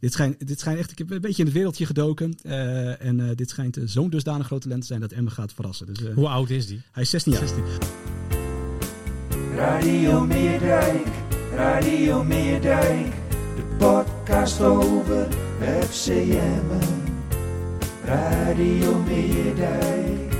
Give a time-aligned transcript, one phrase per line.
[0.00, 2.34] Dit schijnt, dit schijnt echt, ik heb een beetje in het wereldje gedoken.
[2.42, 5.52] eh, en eh, dit schijnt eh, zo'n dusdanig groot talent te zijn dat Emma gaat
[5.52, 5.86] verrassen.
[5.86, 6.80] Dus, eh, Hoe oud is die?
[6.92, 7.42] Hij is 16 jaar.
[9.54, 11.06] Radio Meerdijk,
[11.54, 13.06] Radio Meerdijk,
[13.56, 15.28] de podcast over
[15.80, 16.66] FCM.
[18.04, 20.32] Radio Meerdijk,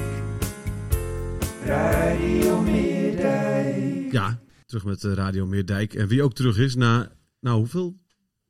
[1.65, 4.13] Radio Meerdijk.
[4.13, 5.95] Ja, terug met Radio Meerdijk.
[5.95, 7.95] En wie ook terug is na, nou hoeveel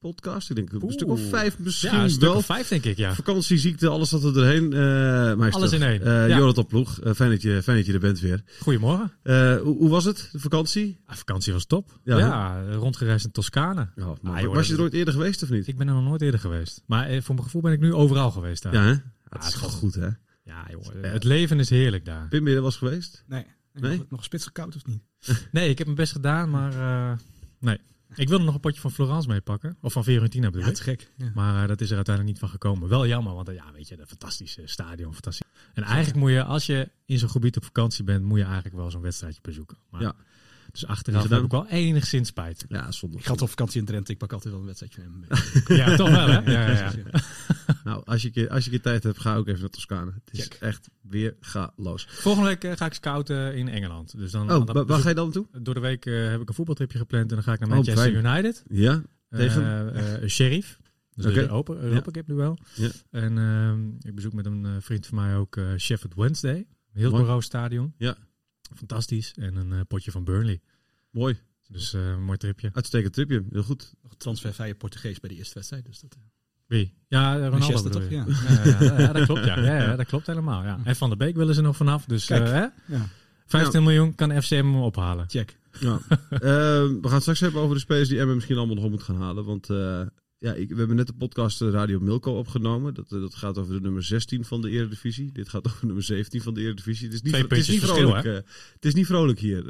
[0.00, 0.50] podcasts?
[0.50, 2.34] Ik denk een stuk of vijf misschien Ja, een stuk wel.
[2.34, 3.14] of vijf denk ik, ja.
[3.14, 4.72] Vakantie, ziekte, alles zat er doorheen.
[4.72, 5.72] Eh, maar Alles terug.
[5.72, 6.38] in één, Eh, ja.
[6.38, 8.42] Jonathan Ploeg, eh, fijn, dat je, fijn dat je er bent weer.
[8.60, 9.12] Goedemorgen.
[9.22, 11.00] Eh, hoe, hoe was het, de vakantie?
[11.06, 11.98] Ah, vakantie was top.
[12.04, 13.88] Ja, Ja, rondgereisd in Toscane.
[13.96, 15.66] Ja, maar Ah, joh, was je er ooit eerder geweest of niet?
[15.66, 16.82] Ik ben er nog nooit eerder geweest.
[16.86, 18.72] Maar eh, voor mijn gevoel ben ik nu overal geweest daar.
[18.74, 18.90] Ja, hè?
[18.90, 20.08] Ja, het is gewoon goed, hè?
[20.44, 22.28] Ja, joh, het leven is heerlijk daar.
[22.28, 23.24] Pim, ben je er was geweest?
[23.28, 23.44] Nee.
[23.72, 23.96] Nee?
[23.98, 25.02] Nog, nog spits koud of niet?
[25.52, 27.18] Nee, ik heb mijn best gedaan, maar eh,
[27.60, 27.78] nee.
[28.14, 29.76] Ik wilde nog een potje van Florence meepakken.
[29.80, 30.74] Of van Fiorentina bedoel Ja, ik.
[30.76, 31.10] te gek.
[31.16, 31.30] Ja.
[31.34, 32.88] Maar eh, dat is er uiteindelijk niet van gekomen.
[32.88, 35.46] Wel jammer, want eh, ja, weet je, een fantastische stadion, fantastisch.
[35.74, 38.74] En eigenlijk moet je, als je in zo'n gebied op vakantie bent, moet je eigenlijk
[38.76, 39.76] wel zo'n wedstrijdje bezoeken.
[39.90, 40.14] Maar, Ja.
[40.72, 41.36] Dus achteraf Gedaan?
[41.36, 42.64] heb ik wel enigszins spijt.
[42.68, 43.16] Ja, zonde.
[43.18, 44.12] Ik ga toch op vakantie in Drenthe.
[44.12, 45.76] Ik pak altijd wel een wedstrijdje van hem.
[45.76, 46.38] Ja, toch wel, hè?
[46.52, 46.92] Ja, ja, ja.
[47.84, 50.12] Nou, als je, als je keer tijd hebt, ga ook even naar Toscane.
[50.24, 50.52] Het is Check.
[50.54, 52.06] echt weer galoos.
[52.10, 54.18] Volgende week eh, ga ik scouten in Engeland.
[54.18, 55.46] Dus dan, Oh, dan waar ga je dan naartoe?
[55.62, 57.74] Door de week eh, heb ik een voetbaltripje gepland en dan ga ik naar Oh,
[57.74, 58.12] Manchester.
[58.14, 58.62] United.
[58.68, 59.94] Ja, tegen?
[59.94, 60.78] Eh, eh, Sheriff.
[61.14, 61.34] Dus Oké.
[61.34, 62.58] de Europa, Europa Cup nu wel.
[62.74, 62.88] Ja.
[63.10, 66.66] En ehm, ik bezoek met een eh, vriend van mij ook eh, Sheffield Wednesday.
[66.92, 67.94] Hillsborough Stadion.
[67.96, 68.16] Ja.
[68.74, 69.32] Fantastisch.
[69.38, 70.60] En een eh, potje van Burnley.
[71.10, 71.38] Mooi.
[71.68, 72.70] Dus eh, een mooi tripje.
[72.72, 73.44] Uitstekend tripje.
[73.50, 73.92] Heel goed.
[74.02, 75.84] Nog transfervrije Portugees bij de eerste wedstrijd.
[75.84, 76.20] Dus dat, eh.
[76.66, 76.94] Wie?
[77.08, 78.08] Ja, Ronaldo toch?
[78.10, 78.24] Ja.
[78.26, 79.44] Ja, ja, ja, dat klopt.
[79.44, 79.58] Ja.
[79.60, 80.64] Ja, ja, dat klopt helemaal.
[80.64, 80.80] Ja.
[80.84, 82.04] En Van der Beek willen ze nog vanaf.
[82.04, 82.44] Dus Kijk.
[82.44, 82.66] eh, hè?
[82.94, 83.08] Ja.
[83.46, 85.28] 15 miljoen kan FCM hem ophalen.
[85.28, 85.58] Check.
[85.80, 85.98] Ja.
[86.30, 88.90] Eh, we gaan het straks hebben over de spelers die Emmen misschien allemaal nog op
[88.90, 89.44] moet gaan halen.
[89.44, 90.00] Want eh,
[90.40, 92.94] ja, ik, we hebben net de podcast eh, Radio Milko opgenomen.
[92.94, 95.32] Dat, eh, dat gaat over de nummer 16 van de Eredivisie.
[95.32, 97.04] Dit gaat over nummer 17 van de Eredivisie.
[97.06, 98.24] Het is niet, het is niet verschil, vrolijk.
[98.26, 98.34] eh,
[98.74, 99.62] het is niet vrolijk hier.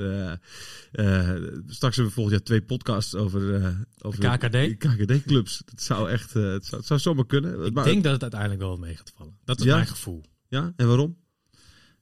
[1.66, 4.76] Straks hebben we volgend jaar twee podcasts over, over KKD?
[4.78, 5.62] KKD-clubs.
[5.64, 7.64] Dat zou echt, het, zou, het zou zomaar kunnen.
[7.64, 9.38] Ik Maar- denk dat het uiteindelijk wel mee gaat vallen.
[9.44, 9.74] Dat is Ja?
[9.74, 10.24] mijn gevoel.
[10.48, 11.16] Ja, en waarom?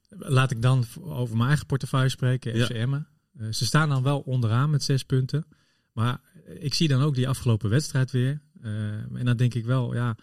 [0.09, 2.65] Laat ik dan over mijn eigen portefeuille spreken, Ja.
[2.65, 3.07] FCM'en.
[3.39, 5.45] Eh, ze staan dan wel onderaan met zes punten.
[5.93, 6.21] Maar
[6.61, 8.41] ik zie dan ook die afgelopen wedstrijd weer.
[8.63, 8.73] Eh,
[9.19, 10.17] en dan denk ik wel, ja,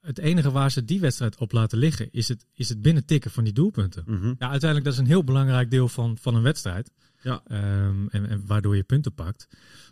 [0.00, 3.44] het enige waar ze die wedstrijd op laten liggen, is het, is het binnentikken van
[3.44, 4.02] die doelpunten.
[4.06, 4.26] Mhm.
[4.26, 6.90] Ja, uiteindelijk dat is een heel belangrijk deel van, van een wedstrijd.
[7.22, 7.42] Ja.
[7.46, 9.48] Ehm, en, en waardoor je punten pakt.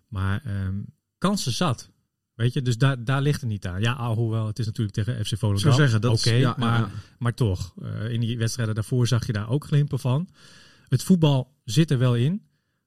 [0.08, 0.80] Maar ehm,
[1.18, 1.90] kansen zat.
[2.34, 3.80] Weet je, dus daar, daar ligt het niet aan.
[3.80, 5.62] Ja, alhoewel, het is natuurlijk tegen FC Volendam.
[5.64, 6.90] zou zeggen, dat is- Oké, ja, ja, maar, ja.
[7.18, 7.74] maar toch.
[7.82, 10.28] eh, in die wedstrijden daarvoor zag je daar ook glimpen van.
[10.88, 12.42] Het voetbal zit er wel in.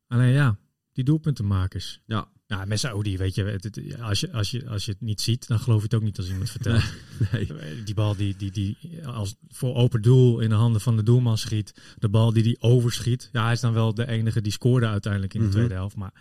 [0.08, 0.58] Alleen ja,
[0.92, 2.02] die doelpuntenmakers.
[2.06, 2.28] Ja.
[2.48, 5.22] Ja, met Saudi, weet je, het, het- als je, als, je, als je het niet
[5.22, 6.84] ziet, dan geloof je het ook niet als iemand vertelt.
[7.32, 7.84] Nee.
[7.84, 8.78] Die bal die, die, die
[9.08, 11.82] als voor open doel in de handen van de doelman schiet.
[11.98, 13.30] De bal die die overschiet.
[13.32, 15.56] Ja, hij is dan wel de enige die scoorde uiteindelijk in de Mhm.
[15.56, 15.96] tweede helft.
[15.96, 16.12] Maar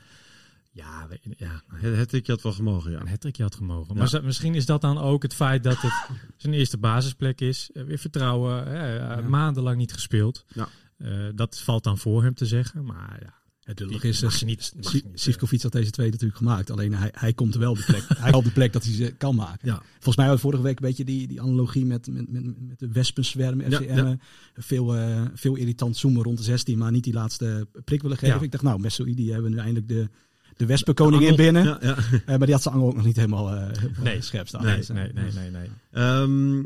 [0.72, 3.00] ja, ja Het, het tikje had wel gemogen, ja.
[3.00, 3.96] een hattrickje had gemogen.
[3.96, 5.92] Maar misschien is dat dan ook het feit dat het
[6.36, 7.70] zijn eerste basisplek is.
[7.72, 8.66] Eh, Weer vertrouwen.
[8.66, 10.44] eh, eh, Maandenlang niet gespeeld.
[10.54, 10.68] Ja.
[10.98, 12.84] Eh, dat valt dan voor hem te zeggen.
[12.84, 16.70] Maar ja, Het lullig is, mag eh, niet- mag Sivkovic had deze twee natuurlijk gemaakt.
[16.70, 18.02] Alleen hij, hij komt wel op de plek.
[18.18, 19.68] hij op de plek dat hij ze kan maken.
[19.68, 19.82] Ja.
[19.92, 22.88] Volgens mij had vorige week een beetje die, die analogie met, met, met, met de
[22.92, 23.60] wespenzwerm.
[23.60, 23.94] FCM.
[23.96, 24.16] ja.
[24.54, 28.42] Veel, eh, veel irritant zoomen rond de 16, maar niet die laatste prik willen geven.
[28.42, 30.08] Ik dacht, nou, Messoudi die hebben we nu eindelijk de,
[30.56, 31.64] de wespenkoningin binnen.
[31.64, 31.96] Ja, ja.
[32.12, 34.20] Eh, maar die had zijn angel ook nog niet helemaal, eh helemaal Nee.
[34.20, 34.64] scherp staan.
[34.64, 35.68] nee, Dus, eh, nee, nee, nee, nee.
[35.90, 36.62] Ehm,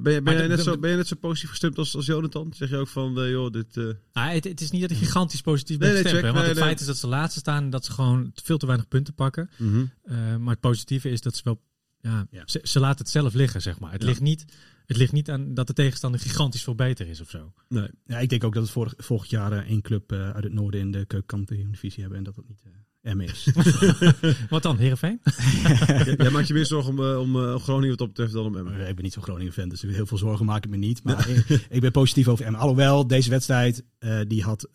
[0.00, 2.52] ben, jij de- net zo, ben je net zo positief gestemd als, als Jonathan?
[2.56, 3.76] Zeg je ook van, eh, joh, dit...
[3.76, 6.24] eh, Ah, het, het is niet dat ik gigantisch positief ben Nee, nee, gestemd.
[6.24, 6.34] check.
[6.34, 6.68] hè, want Nee, het nee.
[6.68, 9.50] feit is dat ze laatste staan en dat ze gewoon veel te weinig punten pakken.
[9.58, 9.84] mhm.
[10.02, 11.60] Eh, maar het positieve is dat ze wel
[12.02, 12.42] ja, Ja.
[12.46, 13.92] Ze, ze laten het zelf liggen, zeg maar.
[13.92, 14.08] Het, Ja.
[14.08, 14.44] ligt niet,
[14.86, 17.52] het ligt niet aan dat de tegenstander gigantisch veel beter is of zo.
[17.68, 17.88] Nee.
[18.06, 20.90] Ja, ik denk ook dat het vorig, volgend jaar één club uit het noorden in
[20.90, 22.62] de keukenkampioen-divisie hebben en dat dat niet
[23.02, 23.48] is.
[24.50, 25.20] Wat dan, Heerenveen?
[25.62, 28.32] Jij- Jij maakt je meer zorgen om, eh, om eh, om Groningen wat dat betreft
[28.32, 28.80] dan om Emmen.
[28.80, 31.02] Eh, ik ben niet zo'n Groningen-fan, dus heel veel zorgen maak ik me niet.
[31.04, 32.60] Maar ik, ik ben positief over Emmen.
[32.60, 34.68] Alhoewel, deze wedstrijd eh, die had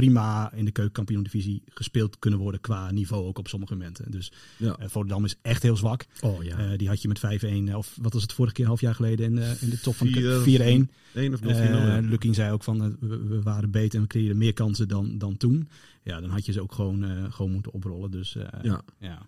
[0.00, 4.10] prima in de keukenkampioen-divisie gespeeld kunnen worden qua niveau ook op sommige momenten.
[4.10, 4.76] Dus Ja.
[4.80, 6.06] Volendam is echt heel zwak.
[6.20, 6.58] Oh ja.
[6.58, 8.94] Eh, die had je met 5-1, eh, of wat was het vorige keer, half jaar
[8.94, 10.90] geleden in, in de top van de Vier, ke- 4-1.
[11.14, 12.00] Eén of nog vier nul, Eh ja.
[12.00, 15.36] Lukien zei ook van, we, we waren beter en we creëerden meer kansen dan, dan
[15.36, 15.68] toen.
[16.02, 18.10] Ja, dan had je ze ook gewoon, gewoon moeten oprollen.
[18.10, 18.82] Dus Ja.
[18.98, 19.26] ja.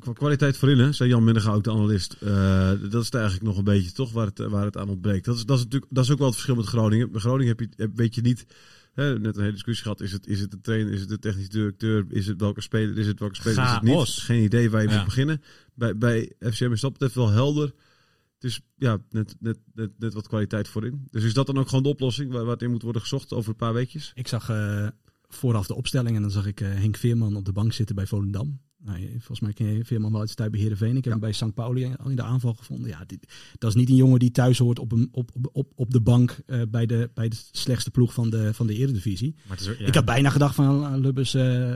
[0.00, 2.16] Qua kwaliteit voorin, hè, zei Jan Minnega ook de analist.
[2.90, 5.24] Dat is het eigenlijk nog een beetje toch waar het, waar het aan ontbreekt.
[5.24, 7.10] Dat is, dat is natuurlijk dat is ook wel het verschil met Groningen.
[7.12, 8.46] Bij Groningen heb je, heb- weet je niet.
[8.92, 10.00] Hè, net een hele discussie gehad.
[10.00, 10.92] Is het, is het de trainer?
[10.92, 12.04] Is het de technisch directeur?
[12.08, 12.98] Is het welke speler?
[12.98, 13.64] Is het welke speler?
[13.64, 14.08] Is het niet?
[14.08, 14.96] Geen idee waar je Ja.
[14.96, 15.42] moet beginnen.
[15.74, 17.72] Bij, bij FCM is dat betreft wel helder.
[18.34, 21.06] Het is ja, net, net, net, net wat kwaliteit voorin.
[21.10, 23.32] Dus is dat dan ook gewoon de oplossing waar, waar het in moet worden gezocht
[23.32, 24.12] over een paar weekjes?
[24.14, 24.86] Ik zag eh,
[25.28, 28.06] vooraf de opstelling en dan zag ik eh, Henk Veerman op de bank zitten bij
[28.06, 28.60] Volendam.
[28.84, 30.96] Nou, volgens mij ken je Veerman wel uit de tijd bij Heerenveen.
[30.96, 31.54] Ik heb hem bij St.
[31.54, 32.88] Pauli al in de aanval gevonden.
[32.88, 33.26] Ja, dit,
[33.58, 36.38] dat is niet een jongen die thuis hoort op, een, op, op, op, de bank
[36.46, 39.34] eh, bij, de, bij de slechtste ploeg van de, van de Eredivisie.
[39.46, 39.86] Maar het is, ook- ja.
[39.86, 41.70] Ik had bijna gedacht van uh, Lubbers, eh,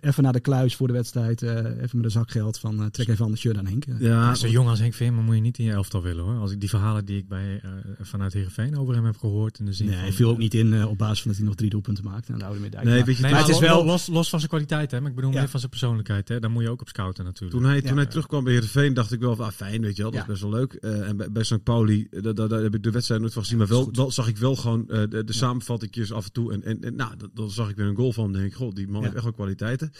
[0.00, 1.42] even naar de kluis voor de wedstrijd.
[1.42, 3.84] eh, even met een zakgeld van eh, trek even aan de shirt aan Henk.
[3.98, 6.38] Ja, zo jong als Henk Veerman moet je niet in je elftal willen hoor.
[6.38, 7.70] Als ik die verhalen die ik bij, eh,
[8.00, 9.58] vanuit Heerenveen over hem heb gehoord.
[9.58, 11.36] In de zin nee, van, hij viel ook niet in eh, op basis van dat
[11.38, 12.86] hij nog drie doelpunten maakte aan de oude medaille.
[12.88, 14.90] Nee, Maar- weet je, Nee, maar maar het is wel- los, los van zijn kwaliteit,
[14.90, 15.00] hè?
[15.00, 15.38] Maar ik bedoel Ja.
[15.38, 16.28] meer van zijn persoonlijkheid.
[16.28, 16.40] Hè?
[16.42, 17.52] Daar moet je ook op scouten natuurlijk.
[17.60, 20.02] Toen hij, toen hij terugkwam bij Heerenveen dacht ik wel van, ah, fijn, weet je
[20.02, 20.26] wel, dat Ja.
[20.26, 20.72] is best wel leuk.
[20.72, 21.62] Eh, en bij, bij St.
[21.62, 24.10] Pauli, eh, daar, daar, daar heb ik de wedstrijd nooit van gezien, maar wel, wel
[24.10, 26.52] zag ik wel gewoon eh, de, de samenvattingjes af en toe.
[26.52, 28.32] En, en, en nou, dan, zag ik weer een goal van hem.
[28.32, 29.02] Denk ik, god, die man Ja.
[29.02, 29.90] heeft echt wel kwaliteiten.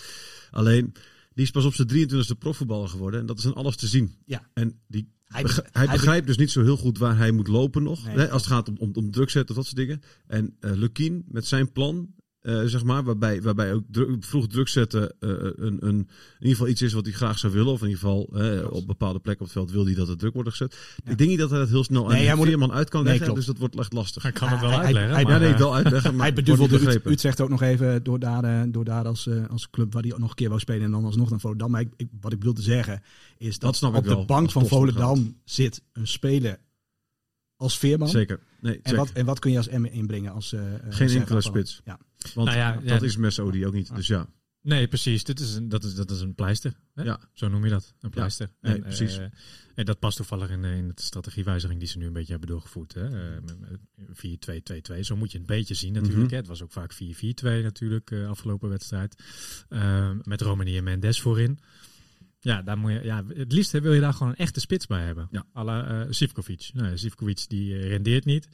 [0.51, 0.93] Alleen,
[1.35, 4.15] die is pas op zijn 23e profvoetballer geworden en dat is aan alles te zien.
[4.25, 4.49] Ja.
[4.55, 7.31] En die, Hij hij, beg- hij hij begrijpt dus niet zo heel goed waar hij
[7.33, 9.65] moet lopen nog, Nee, hè, als het gaat om, om, om druk zetten of dat
[9.65, 10.03] soort dingen.
[10.27, 14.69] En eh Lukien met zijn plan, eh, zeg maar, waarbij, waarbij ook druk, vroeg druk
[14.69, 16.07] zetten eh, een, een, in
[16.39, 17.73] ieder geval iets is wat hij graag zou willen.
[17.73, 20.19] Of in ieder geval eh, op bepaalde plekken op het veld wil hij dat het
[20.19, 20.77] druk wordt gezet.
[21.05, 21.11] Ja.
[21.11, 23.05] Ik denk niet dat hij dat heel snel aan Nee, hij moet- Veerman uit kan
[23.05, 24.23] leggen, dus dat wordt echt lastig.
[24.23, 25.15] Hij kan het wel Hij- hij- uitleggen.
[25.15, 27.01] hij- maar, ja, nee, eh, wel uitleggen, maar hij.
[27.05, 30.13] Utrecht ook nog even door daar, eh, door daar als, eh, als club waar hij
[30.13, 31.71] ook nog een keer wou spelen en dan alsnog naar Volendam.
[31.71, 33.03] Maar ik, ik- wat ik bedoel te zeggen
[33.39, 36.59] is dat, Dat snap ik op wel, de bank van Volendam zit een speler
[37.63, 38.09] als Veerman.
[38.09, 38.41] Zeker.
[38.61, 41.41] Nee, En wat, en wat kun je als Emmen inbrengen als eh, eh, Geen enkele
[41.41, 41.81] spits.
[41.85, 41.99] Ja.
[42.35, 43.95] Want Nou ja, dat ja, is Messi ook niet.
[43.95, 44.27] Dus ja.
[44.63, 45.25] Nee, precies.
[45.25, 46.75] Dit is een, dat, is, dat is een pleister.
[46.95, 47.03] Hè?
[47.03, 47.21] Ja.
[47.33, 47.95] Zo noem je dat.
[48.01, 48.51] Een pleister.
[48.61, 49.19] nee, en, precies.
[49.19, 49.25] eh,
[49.75, 52.95] en dat past toevallig in, in de strategiewijziging die ze nu een beetje hebben doorgevoerd.
[52.95, 53.05] Hè?
[53.05, 53.81] Eh, met- met
[54.13, 55.01] 4-2-2-2.
[55.01, 56.21] Zo moet je het een beetje zien natuurlijk.
[56.23, 56.31] Mhm.
[56.31, 56.37] hè.
[56.37, 59.23] Het was ook vaak 4-4-2 natuurlijk, eh, afgelopen wedstrijd.
[59.69, 61.59] Eh, met Romani en Mendes voorin.
[62.45, 65.05] Ja, daar moet je, ja, het liefst wil je daar gewoon een echte spits bij
[65.05, 65.29] hebben.
[65.31, 65.47] Ja.
[65.55, 66.71] À la eh, Sivkovic.
[66.75, 68.49] Nou, Sivkovic die eh, rendeert niet.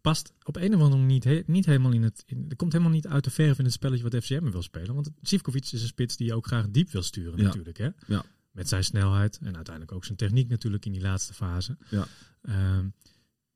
[0.00, 2.22] Past op een of andere manier niet, he- niet helemaal in het...
[2.26, 4.94] In, komt helemaal niet uit de verf in het spelletje wat FCM wil spelen.
[4.94, 7.44] Want Sivkovic is een spits die je ook graag diep wil sturen Ja.
[7.44, 7.78] natuurlijk.
[7.78, 7.88] Hè?
[8.06, 8.24] Ja.
[8.50, 11.76] Met zijn snelheid en uiteindelijk ook zijn techniek natuurlijk in die laatste fase.
[11.88, 12.06] Ja.
[12.42, 12.86] Ehm,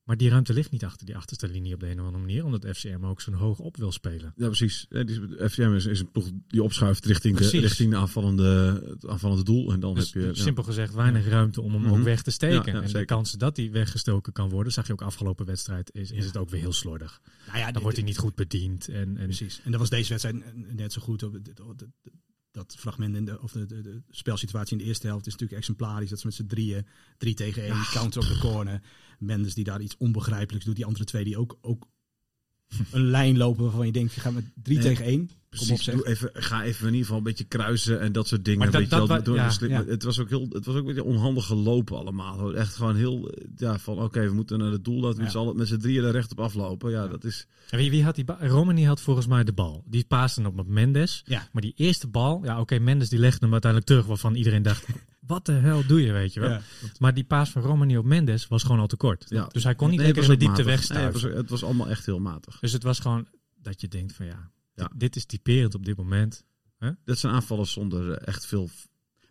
[0.08, 2.44] maar die ruimte ligt niet achter die achterste linie op de een of andere manier.
[2.44, 4.32] Omdat FCM ook zo'n hoog op wil spelen.
[4.36, 4.86] Ja, precies.
[5.48, 9.72] FCM is, is een ploeg die opschuift richting, de, richting de aanvallende, het aanvallende doel.
[9.72, 10.28] En dan Dus heb je...
[10.28, 10.34] ja.
[10.34, 11.92] simpel gezegd weinig ruimte om hem Mhm.
[11.92, 12.72] ook weg te steken.
[12.72, 15.90] Ja, ja, en de kansen dat hij weggestoken kan worden, zag je ook afgelopen wedstrijd,
[15.94, 17.20] is, is het ook weer heel slordig.
[17.46, 18.88] Nou ja, Dan dit- wordt hij niet goed bediend.
[18.88, 19.60] En, en Precies.
[19.64, 20.42] En dat was deze wedstrijd
[20.76, 21.22] net zo goed.
[21.22, 21.38] Op,
[22.50, 25.60] dat fragment in de, of de, de, de spelsituatie in de eerste helft is natuurlijk
[25.60, 26.10] exemplarisch.
[26.10, 26.86] Dat ze met z'n drieën,
[27.18, 28.82] drie tegen één, counter op de corner.
[29.18, 30.76] Mendes die daar iets onbegrijpelijks doet.
[30.76, 31.88] Die andere twee die ook, ook
[32.92, 35.30] een lijn lopen waarvan je denkt, je gaat met drie Nee, tegen één.
[35.50, 35.94] Kom op Precies, zeg.
[35.94, 38.58] doe even, ga even in ieder geval een beetje kruisen en dat soort dingen.
[38.58, 39.84] Maar dat- dat wel, door ja, ja.
[39.84, 42.38] Het was ook heel, het was ook een beetje onhandig gelopen allemaal.
[42.38, 42.54] hoor.
[42.54, 45.52] Echt gewoon heel, ja, van oké, we moeten naar het doel, laten we Ja.
[45.52, 46.90] met z'n met drieën daar recht op aflopen.
[46.90, 48.24] Ja, dat is, En wie, wie had die?
[48.40, 49.84] Romani had volgens mij de bal.
[49.86, 51.22] Die paaste op Mendes.
[51.26, 51.48] Ja.
[51.52, 54.06] Maar die eerste bal, ja oké, Mendes die legde hem uiteindelijk terug.
[54.06, 54.86] Waarvan iedereen dacht,
[55.28, 56.50] wat de hel doe je, weet je wel.
[56.50, 56.60] Ja.
[56.98, 59.24] Maar die paas van Romani op Mendes was gewoon al te kort.
[59.28, 59.46] ja.
[59.46, 60.62] Dus hij kon niet Nee, lekker in de diepte.
[60.62, 62.58] Nee, het, was, het was allemaal echt heel matig.
[62.60, 63.26] Dus het was gewoon
[63.62, 64.84] dat je denkt van ja, Ja.
[64.88, 66.44] dit, dit is typerend op dit moment.
[67.04, 68.70] Dat zijn aanvallers zonder eh, echt veel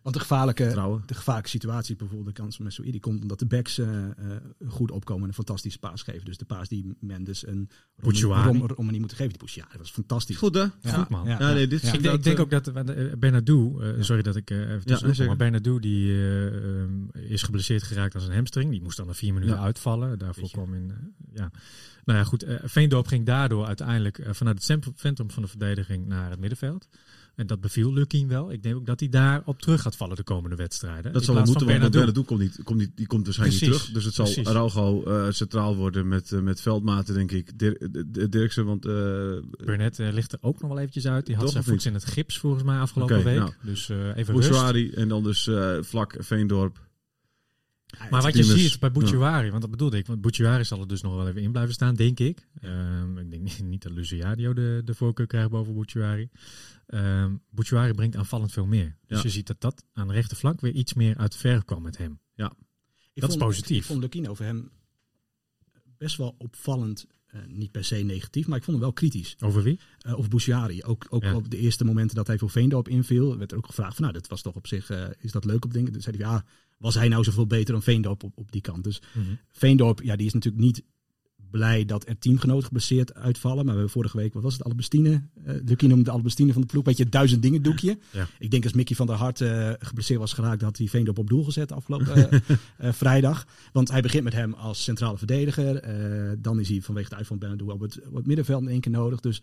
[0.08, 3.46] Want de gevaarlijke, de gevaarlijke situatie, bijvoorbeeld de kans van Messoudi, die komt omdat de
[3.46, 4.10] backs eh, eh,
[4.68, 6.24] goed opkomen en een fantastische paas geven.
[6.24, 8.58] Dus de paas die Mendes en Bouchouari.
[8.66, 10.36] Romani moeten geven, die Bouchouari, dat was fantastisch.
[10.36, 10.66] Goed hè?
[10.92, 11.26] Goed, man.
[11.28, 11.92] Ja, nee, dit Ja.
[11.92, 15.26] Ik, denk- ik denk ook dat uh, Bernardo, eh, sorry dat ik eh, even zeker.
[15.26, 18.70] maar Bernardo die eh, ehm, is geblesseerd geraakt aan zijn hamstring.
[18.70, 19.62] Die moest dan na vier minuten Ja.
[19.62, 20.18] uitvallen.
[20.18, 20.96] Daarvoor kwam in, eh,
[21.34, 21.50] ja.
[22.04, 22.42] Nou ja, goed.
[22.42, 26.88] eh Veendorp ging daardoor uiteindelijk eh, vanuit het centrum van de verdediging naar het middenveld.
[27.38, 28.52] En dat beviel Lukien wel.
[28.52, 31.12] Ik denk ook dat hij daar op terug gaat vallen de komende wedstrijden.
[31.12, 32.22] Dat zal wel moeten, want Bernardo.
[32.22, 33.90] Komt niet, komt niet, die komt waarschijnlijk niet terug.
[33.90, 34.46] Dus het zal precies.
[34.46, 37.58] Araujo eh, centraal worden met, eh, met Veldmaten, denk ik.
[37.58, 38.84] Dir Dir- Dirksen, want...
[38.86, 38.92] eh,
[39.64, 41.26] Burnett eh, ligt er ook nog wel eventjes uit.
[41.26, 43.38] Die had zijn voet in het gips volgens mij afgelopen week.
[43.38, 43.52] nou.
[43.62, 44.48] Dus eh, even rust.
[44.48, 46.86] Bouchouari en dan dus eh, Vlak, Veendorp.
[48.10, 51.02] Maar wat je ziet bij Bouchouari, want dat bedoelde ik, want Bouchouari zal er dus
[51.02, 52.46] nog wel even in blijven staan, denk ik.
[52.60, 56.28] Ehm, ik denk niet, niet dat Luciadio de, de voorkeur krijgt boven Bouchouari.
[56.88, 58.96] Ehm Bouchouari brengt aanvallend veel meer.
[59.06, 59.22] Dus Ja.
[59.22, 61.98] je ziet dat dat aan de rechterflank weer iets meer uit de verf kwam met
[61.98, 62.20] hem.
[63.14, 63.78] Ik Dat is vond- positief.
[63.78, 64.70] Ik vond Lukien over hem
[65.98, 67.06] best wel opvallend.
[67.28, 69.36] eh, niet per se negatief, maar ik vond hem wel kritisch.
[69.40, 69.80] Over wie?
[69.98, 70.82] Eh, of Bouchiari.
[70.82, 71.34] Ook, ook Ja.
[71.34, 74.16] op de eerste momenten dat hij voor Veendorp inviel, werd er ook gevraagd van, nou,
[74.16, 75.92] dat was toch op zich, eh, is dat leuk op dingen?
[75.92, 76.44] Toen zei hij, ja,
[76.78, 78.84] was hij nou zoveel beter dan Veendorp op, op die kant?
[78.84, 79.02] Dus
[79.48, 80.82] Veendorp, ja, die is natuurlijk niet
[81.50, 83.56] blij dat er teamgenoten geblesseerd uitvallen.
[83.56, 85.22] Maar we hebben vorige week, wat was het, Albestine?
[85.46, 86.84] Uh, Lucky noemde de Albestine van de ploeg.
[86.84, 87.98] Beetje duizend dingen doekje.
[88.10, 88.28] Ja.
[88.38, 91.28] Ik denk als Mickey van der Hart eh, geblesseerd was geraakt, had hij Veendorp op
[91.28, 92.40] doel gezet afgelopen eh,
[92.78, 93.46] eh, vrijdag.
[93.72, 95.76] Want hij begint met hem als centrale verdediger.
[95.76, 98.80] Eh, dan is hij vanwege de uit van op het, op het middenveld in één
[98.80, 99.20] keer nodig.
[99.20, 99.42] Dus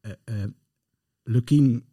[0.00, 0.34] eh eh,
[1.22, 1.84] Lukien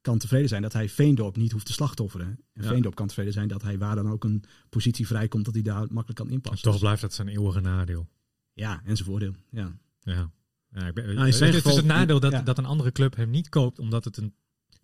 [0.00, 2.26] kan tevreden zijn dat hij Veendorp niet hoeft te slachtofferen.
[2.52, 2.68] En Ja.
[2.68, 5.80] Veendorp kan tevreden zijn dat hij waar dan ook een positie vrijkomt, dat hij daar
[5.80, 6.70] makkelijk kan inpassen.
[6.70, 8.08] toch blijft dat zijn eeuwige nadeel.
[8.56, 9.34] Ja, en zijn voordeel.
[9.50, 9.76] Ja.
[10.00, 10.30] Ja.
[10.70, 12.42] Ja, ik ben, Nou, het geval- is het nadeel dat, Ja.
[12.42, 14.34] dat een andere club hem niet koopt, omdat het een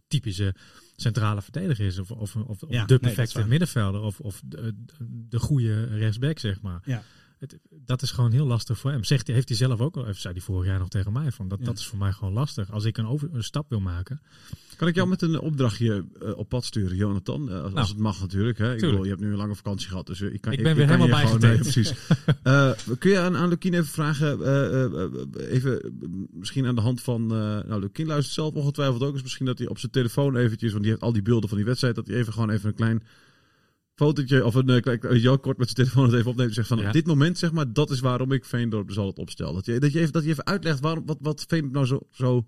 [0.09, 0.55] typische
[0.97, 1.99] centrale verdediger is.
[1.99, 4.01] Of, of, of, of Ja, de perfecte middenvelder.
[4.01, 4.85] Of, of de,
[5.29, 6.81] de goede rechtsback, zeg maar.
[6.85, 7.03] Ja.
[7.43, 9.05] Het, dat is gewoon heel lastig voor hem.
[9.05, 11.33] Zegt, hij- heeft hij zelf ook al, even zei hij vorig jaar nog tegen mij,
[11.33, 11.65] van dat, Ja.
[11.65, 12.71] dat is voor mij gewoon lastig.
[12.73, 14.21] Als ik een, over, een stap wil maken.
[14.77, 17.51] Kan ik jou met een opdrachtje eh, op pad sturen, Jonathan?
[17.51, 18.59] Eh, als, Nou, het mag natuurlijk.
[18.59, 18.75] Hè?
[18.75, 20.65] Ik bedoel, je hebt nu een lange vakantie gehad, dus eh, ik kan Ik ik,
[20.65, 21.73] ben weer helemaal gewoon- nee, bijgetekend.
[21.73, 21.93] precies.
[22.43, 25.91] Eh, kun je aan, aan Lukien even vragen, eh, eh, eh, even eh,
[26.33, 29.59] misschien aan de hand van, eh nou Lukien luistert zelf ongetwijfeld ook eens misschien dat
[29.59, 32.07] hij op zijn telefoon eventjes, want die heeft al die beelden van die wedstrijd, dat
[32.07, 33.03] hij even gewoon even een klein
[33.95, 36.69] fotootje of een uh, klein video kort met zijn telefoon het even opneemt en zegt
[36.69, 36.87] van Ja.
[36.87, 39.53] op dit moment zeg maar, dat is waarom ik Veendorp zal het opstel.
[39.55, 42.01] Dat je, dat je, even, dat je even uitlegt waarom, wat, wat Veendorp nou zo,
[42.11, 42.47] zo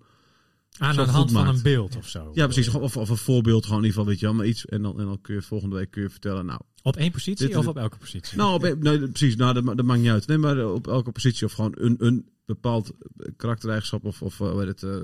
[0.78, 1.56] Aan Zo de goed hand van maakt.
[1.56, 2.30] een beeld of zo.
[2.32, 2.68] ja, precies.
[2.74, 4.66] Of, of een voorbeeld, gewoon in ieder geval, weet je wel, maar iets.
[4.66, 7.46] En dan, en dan kun je volgende week kun je vertellen, nou, Op één positie
[7.46, 8.36] Dit- of op elke positie?
[8.38, 10.26] nou op, nee, precies, nou, dat, dat maakt niet uit.
[10.26, 12.92] Nee, maar op elke positie of gewoon een, een bepaald
[13.36, 14.96] karaktereigenschap of, of eh, heet het, eh,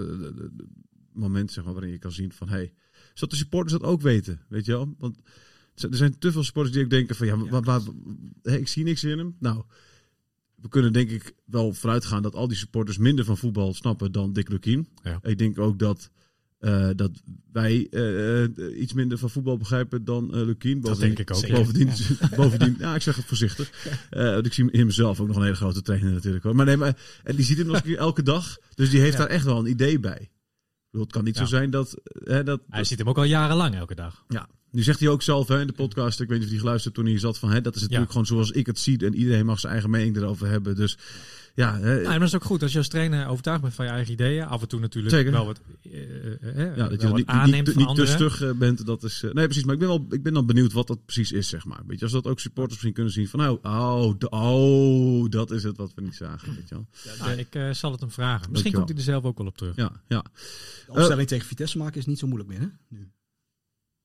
[1.13, 2.73] moment, zeg maar, waarin je kan zien van, hey,
[3.15, 4.95] zodat de supporters dat ook weten, weet je wel?
[4.99, 5.19] Want
[5.83, 7.81] er zijn te veel supporters die ook denken van, ja, waar, waar,
[8.43, 9.37] hè, ik zie niks in hem.
[9.39, 9.63] Nou,
[10.55, 14.33] we kunnen denk ik wel vooruitgaan dat al die supporters minder van voetbal snappen dan
[14.33, 14.89] Dick Lukien.
[15.03, 15.19] Ja.
[15.23, 16.11] Ik denk ook dat,
[16.59, 17.11] eh, dat
[17.53, 20.81] wij eh, iets minder van voetbal begrijpen dan Lukien.
[20.81, 21.49] dat denk ik ook.
[21.49, 21.89] Bovendien,
[22.37, 23.71] bovendien ja, ik zeg het voorzichtig.
[24.11, 26.45] Want ik zie in mezelf ook nog een hele grote trainer natuurlijk.
[26.45, 26.57] Hoor.
[26.57, 28.59] Maar nee, maar en die ziet hem nog elke dag.
[28.75, 30.21] Dus die heeft daar echt wel een idee bij.
[30.21, 31.41] Ik bedoel, het kan niet Ja.
[31.41, 32.01] zo zijn dat...
[32.05, 34.25] Hè, dat Hij ziet hem ook al jarenlang elke dag.
[34.29, 34.49] ja.
[34.73, 36.95] Nu zegt hij ook zelf hè, in de podcast, ik weet niet of hij geluisterd
[36.95, 38.13] toen hij zat van, hè, dat is natuurlijk Ja.
[38.13, 40.77] gewoon zoals ik het zie en iedereen mag zijn eigen mening erover hebben.
[40.77, 40.99] Dus
[41.55, 43.85] ja, hè, Nou, maar dat is ook goed als je als trainer overtuigd bent van
[43.85, 44.45] je eigen ideeën.
[44.47, 45.33] Af en toe natuurlijk Zeker.
[45.33, 48.07] wel wat, eh, eh, ja, wel dat je wat niet, aanneemt niet, te- van niet
[48.07, 48.87] te stug eh, bent.
[48.87, 49.65] Dat is, nee, precies.
[49.65, 51.81] Maar ik ben, wel, ik ben dan benieuwd wat dat precies is, zeg maar.
[51.87, 55.63] Weet je, als dat ook supporters misschien kunnen zien van, nou, oh, oh, dat is
[55.63, 56.55] het wat we niet zagen.
[56.55, 56.87] Weet je wel.
[57.19, 58.51] Nou, ik zal het hem vragen.
[58.51, 59.77] Misschien komt hij er zelf ook wel op terug.
[59.77, 60.25] Ja, ja.
[60.87, 62.67] De opstelling tegen Vitesse maken is niet zo moeilijk meer, hè?
[62.89, 63.11] Nu.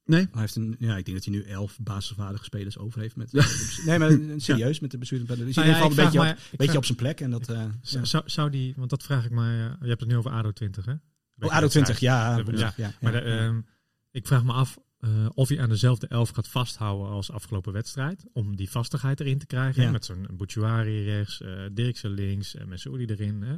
[0.05, 0.27] Nee?
[0.31, 3.15] Hij heeft een, ja, ik denk dat hij nu elf basisvaardige spelers over heeft.
[3.15, 3.31] Met,
[3.85, 5.27] nee, maar serieus, met de bestuurder.
[5.35, 6.97] Die in Nou ieder ja, geval ik een beetje, vraag op, beetje vraag- op zijn
[6.97, 7.21] plek.
[7.21, 8.05] En dat, eh, ja.
[8.05, 10.51] Zou, zou die, want dat vraag ik mij, eh, je hebt het nu over ADO
[10.51, 10.93] 20 hè?
[11.39, 12.35] Oh, ADO 20, ja.
[12.75, 13.63] Ja, Maar de,
[14.11, 18.25] ik vraag me af eh, of hij aan dezelfde elf gaat vasthouden als afgelopen wedstrijd.
[18.33, 19.83] Om die vastigheid erin te krijgen.
[19.83, 19.91] Ja.
[19.91, 23.41] Met zo'n Bouchouari rechts, eh Dirksen links en Messoudi erin.
[23.41, 23.55] Hè.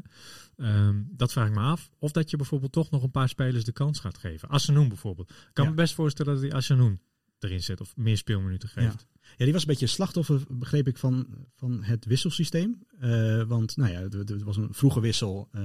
[0.57, 1.89] Ehm, dat vraag ik me af.
[1.99, 4.49] Of dat je bijvoorbeeld toch nog een paar spelers de kans gaat geven.
[4.49, 5.29] Assenoen bijvoorbeeld.
[5.29, 5.69] Ik kan Ja.
[5.69, 6.99] me best voorstellen dat hij Assenoen
[7.39, 9.05] erin zet of meer speelminuten geeft.
[9.37, 12.85] Ja, die was een beetje slachtoffer, begreep ik, van, van het wisselsysteem.
[12.99, 15.47] Eh, want nou ja, er was een vroege wissel.
[15.51, 15.61] eh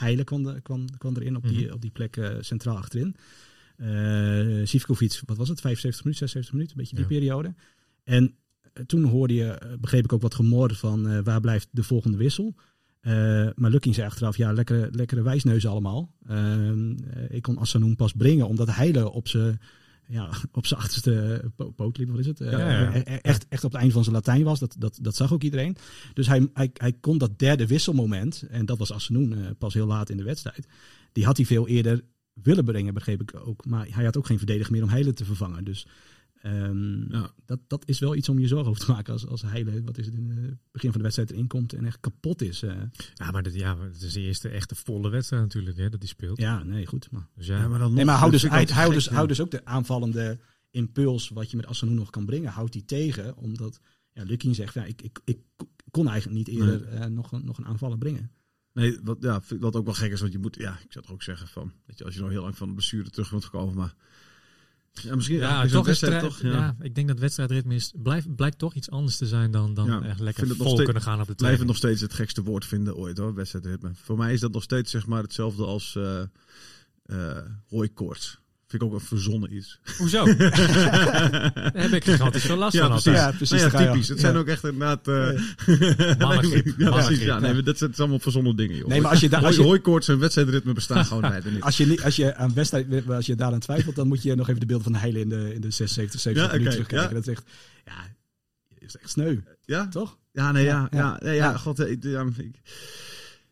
[0.00, 1.74] Heile kwam, de, kwam, kwam erin op die, Mhm.
[1.74, 3.16] op die plek centraal achterin.
[4.64, 7.20] Sivkovic, wat was het, 75 minuten, 76 minuten, een beetje die Ja.
[7.20, 7.54] periode.
[8.04, 8.34] En
[8.72, 12.16] eh, toen hoorde je, eh, begreep ik ook wat gemor van waar blijft de volgende
[12.16, 12.54] wissel.
[13.54, 16.12] Maar Lukking zei achteraf, ja, lekkere, lekkere wijsneuzen allemaal.
[16.26, 19.60] Ehm, eh, ik kon Assanoen pas brengen, omdat Heile op zijn
[20.08, 22.38] ja, op zijn achterste po- poot liep, wat is het?
[22.38, 22.92] Ja, ja.
[23.04, 25.76] Echt, echt op het einde van zijn Latijn was, dat, dat, dat zag ook iedereen.
[26.14, 30.10] Dus hij, hij, hij kon dat derde wisselmoment, en dat was Assenoen pas heel laat
[30.10, 30.66] in de wedstrijd,
[31.12, 32.02] die had hij veel eerder
[32.34, 33.64] willen brengen, begreep ik ook.
[33.64, 35.64] Maar hij had ook geen verdediger meer om Heilen te vervangen.
[35.64, 35.86] Dus
[36.44, 37.30] Ehm, Ja.
[37.46, 39.98] dat, dat is wel iets om je zorgen over te maken als, als Heile, wat
[39.98, 42.62] is het, in het begin van de wedstrijd erin komt en echt kapot is.
[42.62, 42.76] eh.
[43.14, 46.08] Ja, maar dit, ja, het is de eerste echte volle wedstrijd natuurlijk hè, dat hij
[46.08, 46.38] speelt.
[46.38, 47.10] ja, nee, goed.
[47.10, 49.12] Maar, Dus ja, maar dan nee, maar hou dat dus, hou dus, ja.
[49.12, 50.38] hou dus ook de aanvallende
[50.70, 53.36] impuls wat je met Assanu nog kan brengen, houdt die tegen.
[53.36, 53.80] Omdat
[54.12, 55.38] ja, Lukien zegt, ja, ik, ik, ik
[55.90, 58.30] kon eigenlijk niet eerder eh, nog, een, nog een aanvaller brengen.
[58.74, 61.14] Nee, wat, ja, wat ook wel gek is, want je moet, ja, ik zou toch
[61.14, 63.44] ook zeggen van, weet je, als je nou heel lang van de blessure terug bent
[63.44, 63.94] gekomen, maar
[64.92, 66.50] ja, misschien ja, toch wedstrijd het, toch, ja.
[66.50, 69.86] ja, ik denk dat wedstrijdritme is, blijft, blijkt toch iets anders te zijn dan, dan
[69.86, 71.66] Ja, echt lekker vol steeds- kunnen gaan op de training.
[71.66, 73.90] nog steeds het gekste woord vinden ooit hoor, wedstrijdritme.
[73.94, 76.22] Voor mij is dat nog steeds zeg maar hetzelfde als eh
[77.68, 78.38] hooikoorts.
[78.74, 79.78] Vind ik ook een verzonnen iets.
[79.98, 80.24] Hoezo?
[80.34, 83.12] Daar heb ik gigantisch veel last Ja, van precies.
[83.12, 84.08] Ja, precies, Nou ja, typisch.
[84.08, 85.08] Het zijn ook echt inderdaad...
[85.08, 86.74] eh Mannengrip.
[86.78, 87.18] ja, precies.
[87.18, 88.88] Ja, nee, maar dat zijn, allemaal verzonnen dingen, joh.
[88.88, 91.62] Nee, maar als je, daar als Hooi- je, Hooikoorts en wedstrijdritme bestaan gewoon bijna niet.
[91.62, 94.48] als je, niet- als je aan wedstrijd, als je daaraan twijfelt, dan moet je nog
[94.48, 97.08] even de beelden van Heile in de, in de 76, 70 Ja, minuten terugkijken.
[97.08, 97.14] ja.
[97.14, 97.44] Dat is echt,
[97.84, 97.92] ja,
[98.78, 99.88] is echt sneu, Ja?
[99.88, 100.18] toch?
[100.32, 101.18] Ja, nee, ja, Ja, ja, ja.
[101.22, 101.56] nee, ja, Ja.
[101.56, 102.60] god, eh, ik- ja, ik-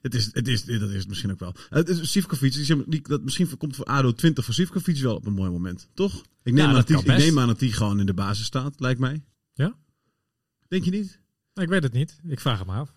[0.03, 1.55] het is, het is, dat is het misschien ook wel.
[1.69, 5.27] Het is Sivkovic, die, die, dat misschien komt voor ADO 20 voor Sivkovic wel op
[5.27, 6.23] een mooi moment, toch?
[6.43, 8.47] Ik neem, Ja, aan, dat die, ik neem aan dat die gewoon in de basis
[8.47, 9.23] staat, lijkt mij.
[9.53, 9.77] Ja?
[10.69, 11.21] Denk je niet?
[11.55, 12.21] Ik weet het niet.
[12.29, 12.93] Ik vraag het me af.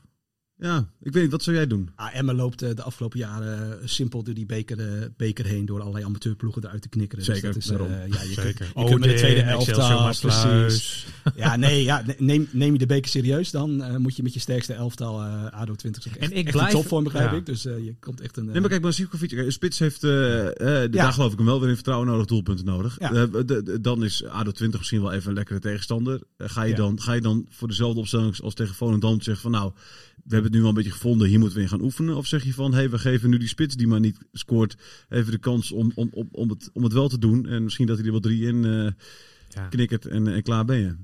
[0.59, 1.89] Ja, ik weet niet, wat zou jij doen?
[1.95, 5.65] Ah, Emma loopt eh, de afgelopen jaren eh, simpel door die beker, eh, beker heen
[5.65, 7.25] door allerlei amateurploegen eruit te knikkeren.
[7.25, 7.87] Zeker, dus dat is, daarom.
[8.01, 8.53] eh, ja, je Zeker.
[8.53, 11.05] Kunt, je kunt met de tweede elftal, precies.
[11.35, 14.39] Ja, nee, ja, neem, neem je de beker serieus, dan eh, moet je met je
[14.39, 17.37] sterkste elftal eh ADO 20 ook echt, En ik echt blijf- topvorm, begrijp ja.
[17.37, 17.45] ik.
[17.45, 18.45] Dus je komt echt een...
[18.45, 20.87] Nee, maar kijk, maar Sivkovic, Spits heeft, Ja.
[20.87, 22.97] daar geloof ik hem wel weer in vertrouwen nodig, doelpunten nodig.
[22.97, 26.21] De- de- dan is ADO 20 misschien wel even een lekkere tegenstander.
[26.37, 29.71] Ga, je dan, ga je dan voor dezelfde opstelling als tegen Volendam zeggen van nou,
[30.23, 32.15] we hebben het nu wel een beetje gevonden, hier moeten we in gaan oefenen?
[32.15, 34.75] Of zeg je van, hé, hey, we geven nu die spits die maar niet scoort
[35.09, 37.45] even de kans om, om, om, om, het, om het wel te doen.
[37.47, 38.63] En misschien dat hij er wel drie in
[39.49, 40.95] Ja, knikkert en, en klaar ben je.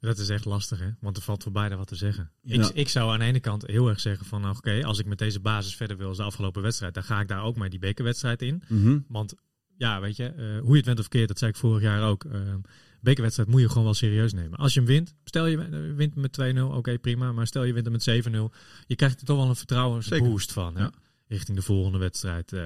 [0.00, 0.88] dat is echt lastig, hè?
[1.00, 2.30] Want er valt voor beide wat te zeggen.
[2.42, 2.62] Ja.
[2.68, 5.18] Ik, ik zou aan de ene kant heel erg zeggen van, oké, als ik met
[5.18, 7.78] deze basis verder wil als de afgelopen wedstrijd, dan ga ik daar ook maar die
[7.78, 8.62] bekerwedstrijd in.
[8.68, 8.98] Mhm.
[9.08, 9.34] Want
[9.76, 12.02] ja, weet je, eh, hoe je het went of keert, dat zei ik vorig jaar
[12.08, 12.24] ook.
[12.24, 12.54] eh,
[13.00, 14.58] bekerwedstrijd moet je gewoon wel serieus nemen.
[14.58, 17.32] Als je hem wint, stel je wint met 2-0, oké prima.
[17.32, 20.76] Maar stel je wint hem met 7-0, je krijgt er toch wel een vertrouwensboost van.
[20.76, 20.82] Hè?
[20.82, 20.92] Ja.
[21.26, 22.62] Richting de volgende wedstrijd eh,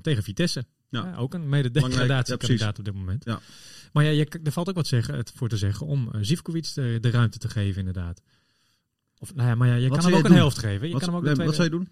[0.00, 0.66] tegen Vitesse.
[0.88, 1.04] Ja.
[1.06, 3.24] Ja, ook een ja, mede-degradatiekandidaat op dit moment.
[3.24, 3.40] Ja.
[3.92, 6.74] Maar ja, je, er valt ook wat zeggen, het, voor te zeggen om uh, Zivkovic
[6.74, 8.22] de, de ruimte te geven inderdaad.
[9.18, 10.38] Of, nou ja, maar ja, je Wat kan hem ook een doen?
[10.38, 10.86] helft geven.
[10.86, 11.56] Je Wat, kan hem ook nee, tweede...
[11.56, 11.88] wat zou je doen?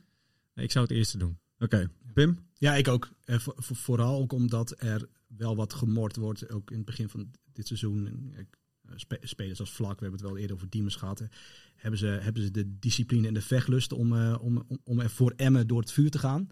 [0.54, 1.38] Nee, ik zou het eerste doen.
[1.60, 2.38] Oké, Pim?
[2.58, 3.10] Ja, ik ook.
[3.24, 7.08] Eh, voor- voor- vooral ook omdat er wel wat gemord wordt, ook in het begin
[7.08, 8.06] van dit seizoen.
[8.06, 8.44] En, eh,
[8.96, 11.22] spe- spelers als Vlak, we hebben het wel eerder over Diemers gehad.
[11.76, 15.10] Hebben ze, hebben ze de discipline en de vechtlust om, eh, om, om, om er
[15.10, 16.48] voor Emmen door het vuur te gaan?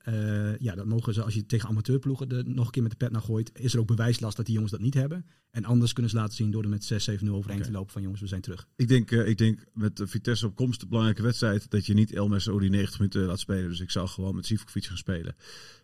[0.00, 2.96] Eh, ja, dan mogen ze, als je tegen amateurploegen er nog een keer met de
[2.96, 5.26] pet naar gooit, is er ook bewijslast dat die jongens dat niet hebben.
[5.50, 7.66] En anders kunnen ze laten zien door er met 6-7-0 overheen Oké.
[7.66, 8.66] te lopen van jongens, we zijn terug.
[8.76, 11.94] Ik denk, eh, ik denk met de Vitesse op komst, de belangrijke wedstrijd, dat je
[11.94, 13.68] niet Elmes die 90 minuten laat spelen.
[13.68, 15.36] Dus ik zou gewoon met Sivkovic gaan spelen.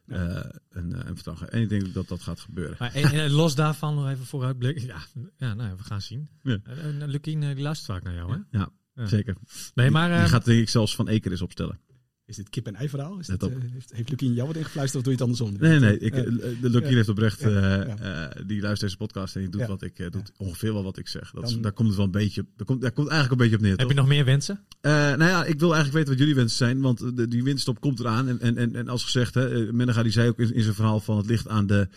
[0.06, 0.14] Ja.
[0.14, 1.16] Eh, en,
[1.50, 2.76] en ik denk dat dat gaat gebeuren.
[2.78, 4.86] Maar en, en los daarvan nog even vooruitblikken.
[4.86, 4.98] Ja,
[5.36, 6.28] ja nou, ja, we gaan zien.
[6.42, 6.58] Ja.
[6.64, 8.58] En, en Lukien, eh, die luistert vaak naar jou, hè?
[8.58, 9.06] Ja, Ja.
[9.06, 9.36] zeker.
[9.74, 10.08] Nee, maar...
[10.08, 11.80] Die eh, gaat denk ik zelfs van Eker eens opstellen.
[12.26, 13.18] Is dit kip en ei verhaal?
[13.18, 15.68] Is dit, eh, heeft, heeft Lukien jou wat ingefluisterd of doe je het andersom?
[15.68, 16.24] Nee, nee, ik, eh,
[16.60, 16.96] de Lukien Ja.
[16.96, 17.48] heeft oprecht, Ja.
[17.48, 18.28] eh, Ja.
[18.30, 19.66] eh, die luistert deze podcast en die doet Ja.
[19.66, 21.30] wat ik, eh, doet ongeveer wel wat ik zeg.
[21.30, 23.56] Dat is, daar komt het wel een beetje, daar komt, daar komt eigenlijk een beetje
[23.56, 23.88] op neer, heb toch?
[23.90, 24.64] je nog meer wensen?
[24.80, 27.80] Eh, nou ja, ik wil eigenlijk weten wat jullie wensen zijn, want de, die winststop
[27.80, 28.28] komt eraan.
[28.28, 30.74] En, en, en, en als gezegd, hè, eh, Menega die zei ook in, in zijn
[30.74, 31.88] verhaal van het ligt aan de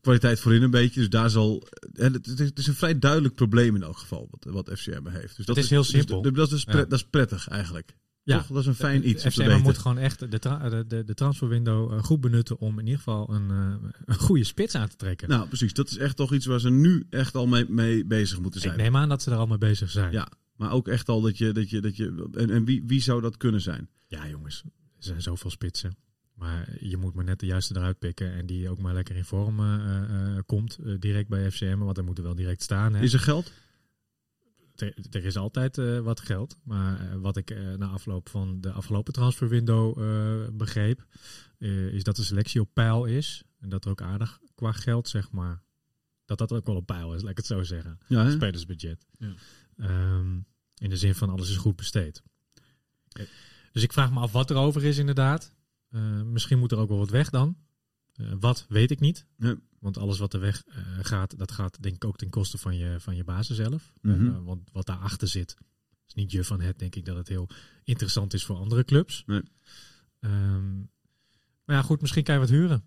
[0.00, 1.00] kwaliteit voorin een beetje.
[1.00, 4.44] Dus daar zal, en het, het is- een vrij duidelijk probleem in elk geval wat,
[4.54, 5.36] wat FCM heeft.
[5.36, 6.22] Dus dat is heel dus simpel.
[6.32, 6.84] dat, is pret- Ja.
[6.84, 7.94] dat is prettig eigenlijk.
[8.22, 8.38] Ja.
[8.38, 8.46] Toch?
[8.46, 11.92] Dat is een fijn iets FCM moet gewoon echt de, tra- de, de, de transferwindow
[11.92, 15.28] eh, goed benutten om in ieder geval een, eh, een goede spits aan te trekken.
[15.28, 15.72] Nou, precies.
[15.72, 18.72] Dat is echt toch iets waar ze nu echt al mee, mee bezig moeten zijn.
[18.74, 20.12] ik neem aan dat ze er al mee bezig zijn.
[20.12, 21.52] Ja, maar ook echt al dat je...
[21.52, 23.88] Dat je, dat je en en wie, wie zou dat kunnen zijn?
[24.06, 24.62] Ja, jongens,
[24.96, 25.96] er zijn zoveel spitsen.
[26.34, 29.24] Maar je moet maar net de juiste eruit pikken en die ook maar lekker in
[29.24, 31.78] vorm eh, eh, eh, komt eh, direct bij FCM.
[31.78, 32.94] Want hij moet er wel direct staan.
[32.94, 33.02] Hè.
[33.02, 33.52] Is er geld?
[34.80, 36.58] Er, er is altijd eh, wat geld.
[36.64, 41.06] Maar eh, wat ik eh, na afloop van de afgelopen transferwindow eh, begreep,
[41.58, 43.42] eh, is dat de selectie op peil is.
[43.60, 45.62] En dat er ook aardig qua geld, zeg maar,
[46.24, 47.98] dat dat ook wel op peil is, laat ik het zo zeggen.
[48.06, 48.30] Ja?
[48.30, 49.06] Spelersbudget.
[49.18, 49.34] Ja.
[49.76, 50.34] Ehm,
[50.78, 52.22] in de zin van alles is goed besteed.
[53.72, 55.52] Dus ik vraag me af wat er over is inderdaad.
[55.90, 57.56] Eh, misschien moet er ook wel wat weg dan.
[58.20, 59.26] Eh, wat, weet ik niet.
[59.36, 59.56] Nee.
[59.78, 62.76] Want alles wat er weg eh, gaat, dat gaat denk ik ook ten koste van
[62.76, 63.92] je, van je basis zelf.
[64.00, 64.26] Mhm.
[64.26, 65.56] Eh, want wat daarachter zit,
[66.06, 67.48] is niet je van het, denk ik dat het heel
[67.84, 69.22] interessant is voor andere clubs.
[69.26, 69.42] Nee.
[70.20, 70.76] Ehm,
[71.64, 72.84] maar ja, goed, misschien kan je wat huren.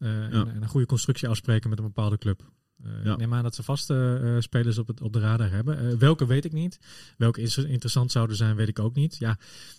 [0.00, 0.30] Ja.
[0.30, 2.52] en, en een goede constructie afspreken met een bepaalde club.
[2.84, 3.12] Eh, Ja.
[3.12, 5.78] Ik neem aan dat ze vaste eh, spelers op, het, op de radar hebben.
[5.78, 6.78] Eh, welke weet ik niet.
[7.16, 9.16] Welke is interessant zouden zijn, weet ik ook niet.
[9.18, 9.38] Ja,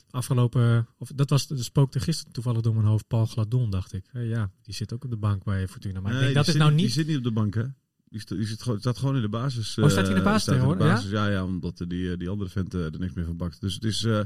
[0.09, 4.05] afgelopen, of dat was, dat spookte gisteren toevallig door mijn hoofd, Paul Gladon, dacht ik.
[4.13, 5.99] Ja, die zit ook op de bank bij Fortuna.
[5.99, 6.93] Maar ik Nee, denk, dat die is zit nou Die niet...
[6.95, 7.63] zit niet op de bank, hè?
[8.09, 9.77] Die, sta- die zit gewoon, staat gewoon in de basis.
[9.77, 11.09] Oh, staat hij in de basis de tegenwoordig, basis.
[11.11, 13.61] Ja, ja, omdat die, die andere vent er niks meer van bakt.
[13.61, 14.19] Dus het is eh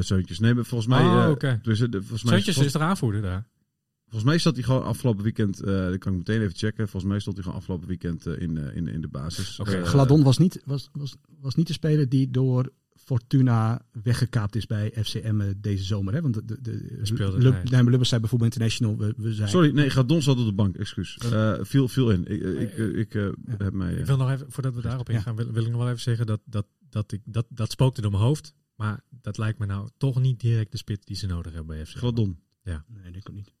[0.00, 0.38] Zeuntjes.
[0.38, 1.04] Nee, maar volgens mij...
[1.04, 1.58] Oh, oké.
[1.62, 3.46] dus, de- volgens mij Zeuntjes is er aanvoerder daar.
[4.12, 5.60] Volgens mij zat hij gewoon afgelopen weekend...
[5.62, 6.88] eh dat kan ik meteen even checken.
[6.88, 9.60] Volgens mij stond hij gewoon afgelopen weekend eh, in, eh, in, in de basis.
[9.60, 14.56] Oké, Eh, Gladon was niet, was, was, was niet de speler die door Fortuna weggekaapt
[14.56, 16.14] is bij FCM deze zomer.
[16.14, 16.20] Hè?
[16.22, 17.62] Want de, de, de, Speelde, Lub- nee.
[17.72, 18.96] nee, Lubbers zei bijvoorbeeld international.
[18.98, 20.76] We, we zijn, Sorry, nee, Gladon zat op de bank.
[20.76, 21.18] Excuus.
[21.18, 22.26] Eh viel, viel in.
[22.26, 23.94] Ik, eh, ik, ik eh, heb mij...
[23.94, 25.14] Ik wil nog even, voordat we daarop Ja.
[25.14, 28.00] ingaan, wil, wil ik nog wel even zeggen dat dat, dat, ik, dat dat spookte
[28.00, 28.54] door mijn hoofd.
[28.76, 31.86] Maar dat lijkt me nou toch niet direct de spit die ze nodig hebben bij
[31.86, 31.96] FC.
[31.96, 32.38] Gladon.
[32.64, 33.52] Nee, denk ik ook niet.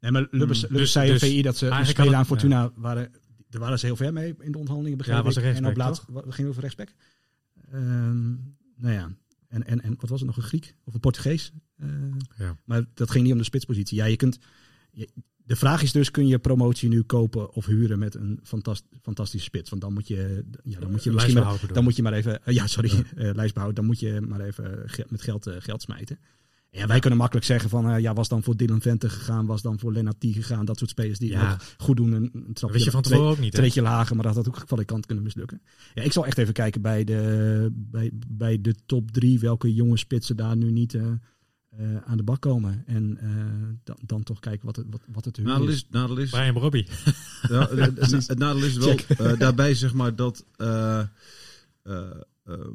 [0.00, 0.68] Nee, maar Lubbers, Hmm.
[0.70, 3.10] Lubbers Dus- zei dus VI dat ze had aan Fortuna waren.
[3.48, 4.98] Daar waren ze heel ver mee in de onderhandelingen.
[4.98, 6.88] begreep Ja, was een En op laatst, we gingen over rechtsback.
[7.72, 8.28] Ehm,
[8.76, 9.12] nou ja,
[9.48, 10.36] en, en, en wat was het nog?
[10.36, 11.52] Een Griek of een Portugees?
[11.76, 11.88] Eh,
[12.38, 12.56] Ja.
[12.64, 13.96] Maar dat ging niet om de spitspositie.
[13.96, 14.38] Ja, je kunt.
[14.92, 15.08] je-
[15.44, 19.46] de vraag is dus: kun je promotie nu kopen of huren met een fantast, fantastische
[19.46, 19.70] spits?
[19.70, 22.02] Want dan moet je, ja, dan moet je misschien maar, Lijstbehoud bedoel dan moet je
[22.02, 25.56] maar even, eh, ja, sorry, eh, lijstbehoud, dan moet je maar even met geld, eh,
[25.58, 26.18] geld smijten.
[26.72, 29.62] Ja, wij kunnen makkelijk zeggen van, eh, ja, was dan voor Dylan Vente gegaan, was
[29.62, 31.58] dan voor Lennart T gegaan, dat soort spelers die Ja.
[31.78, 33.52] goed doen, een, een trapje, wist je van tevoren ook niet.
[33.52, 33.58] hè?
[33.58, 35.60] treetje lager, maar dat had ook van de kant kunnen mislukken.
[35.94, 39.96] Ja, ik zal echt even kijken bij de, bij, bij de top drie, welke jonge
[39.96, 41.02] spitsen daar nu niet eh,
[41.70, 42.82] eh, aan de bak komen.
[42.86, 43.28] En eh,
[43.84, 45.74] dan, dan toch kijken wat het, wat, wat het te huur Nadeel is.
[45.74, 46.86] is, nadeel is Brian Robbie.
[47.48, 50.44] Ja, het, nadeel is wel eh, daarbij zeg maar dat.
[52.50, 52.66] Eh, eh,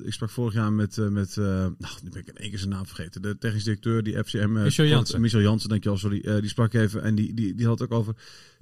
[0.00, 0.98] eh, ik sprak vorig jaar met.
[0.98, 3.22] eh, met eh, nou, nu ben ik in één keer zijn naam vergeten.
[3.22, 4.38] De technisch directeur, die FCM.
[4.56, 5.20] eh, Michel Jansen.
[5.20, 6.40] Michel Jansen, denk je al, sorry.
[6.40, 8.14] die sprak even en die, die, die had ook over.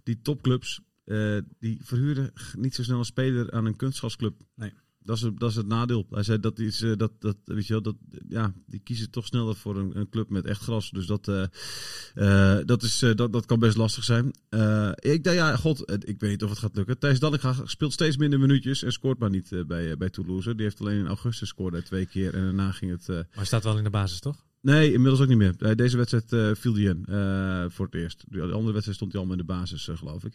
[0.02, 0.80] Die topclubs.
[1.58, 4.40] die verhuren niet zo snel een speler aan een kunstgasclub.
[4.54, 4.72] Nee.
[5.04, 6.06] Dat is, het- dat is het nadeel.
[6.10, 7.96] Hij zei dat is eh, dat, dat weet je wel, dat
[8.28, 10.90] ja, die kiezen toch sneller voor een, een club met echt gras.
[10.90, 11.42] Dus dat, eh,
[12.14, 14.26] eh, dat, is, dat, dat kan best lastig zijn.
[14.98, 16.98] Ik dacht, ja, god, ik weet niet of het gaat lukken.
[16.98, 20.54] Thijs Dallinga speelt steeds minder minuutjes en scoort maar niet bij, bij Toulouse.
[20.54, 23.06] Die heeft alleen in augustus scoorde twee keer en daarna ging het...
[23.08, 24.44] Maar hij staat wel in de basis, toch?
[24.60, 25.76] Nee, inmiddels ook niet meer.
[25.76, 27.04] Deze wedstrijd viel hij in
[27.70, 28.24] voor het eerst.
[28.28, 30.34] De andere wedstrijd stond hij allemaal in de basis, geloof ik.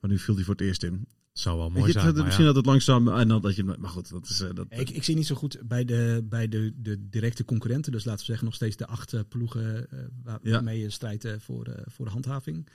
[0.00, 1.06] Maar nu viel hij voor het eerst in.
[1.38, 2.06] Zou wel mooi je, zijn.
[2.06, 2.52] het- maar misschien ja.
[2.52, 3.08] dat het langzaam...
[3.08, 4.40] En dan dat je, maar goed, dat is...
[4.40, 7.92] eh, dat, Ik, ik zie niet zo goed bij de, bij de, de directe concurrenten.
[7.92, 10.50] Dus laten we zeggen nog steeds de acht eh, ploegen eh, waar, Ja.
[10.52, 12.68] waarmee je strijdt eh, voor, eh, voor de handhaving.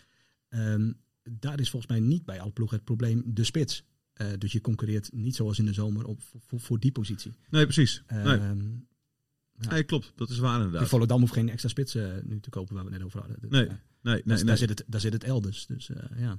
[0.49, 0.91] Ehm,
[1.31, 3.83] daar is volgens mij niet bij alle ploegen het probleem de spits.
[4.13, 7.31] Eh, dus je concurreert niet zoals in de zomer op, voor, die positie.
[7.49, 8.03] nee, precies.
[8.07, 8.19] nee.
[8.37, 8.59] Ehm,
[9.59, 9.69] ja.
[9.69, 10.11] nee, klopt.
[10.15, 10.87] Dat is waar inderdaad.
[10.87, 13.37] Volendam hoeft geen extra spits eh, nu te kopen waar we het net over hadden.
[13.49, 14.45] Nee, eh, Nee, dus nee, nee.
[14.45, 15.65] Daar, zit het, daar zit het elders.
[15.65, 16.37] Dus eh, ja.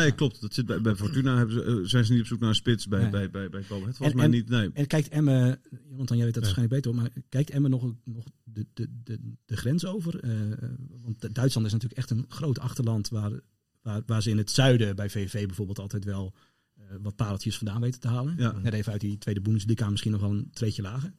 [0.00, 0.40] Nee klopt.
[0.40, 2.54] Dat zit bij, bij Fortuna hebben ze, eh, zijn ze niet op zoek naar een
[2.54, 3.10] spits bij, Nee.
[3.10, 3.80] bij, bij, bij Kobe.
[3.80, 4.70] Het En- volgens mij en- niet, nee.
[4.74, 6.50] En kijkt Emmen, Jonathan, jij weet dat Ja.
[6.54, 10.20] waarschijnlijk beter, maar kijkt Emmen nog, nog de, de, de, de grens over?
[10.20, 10.30] Eh,
[11.02, 13.32] want Duitsland is natuurlijk echt een groot achterland waar,
[13.82, 16.34] waar, waar ze in het zuiden bij VVV bijvoorbeeld altijd wel
[16.76, 18.34] eh, wat pareltjes vandaan weten te halen.
[18.36, 18.52] Ja.
[18.62, 21.12] Net even uit die tweede Bundesliga misschien nog wel een treetje lager.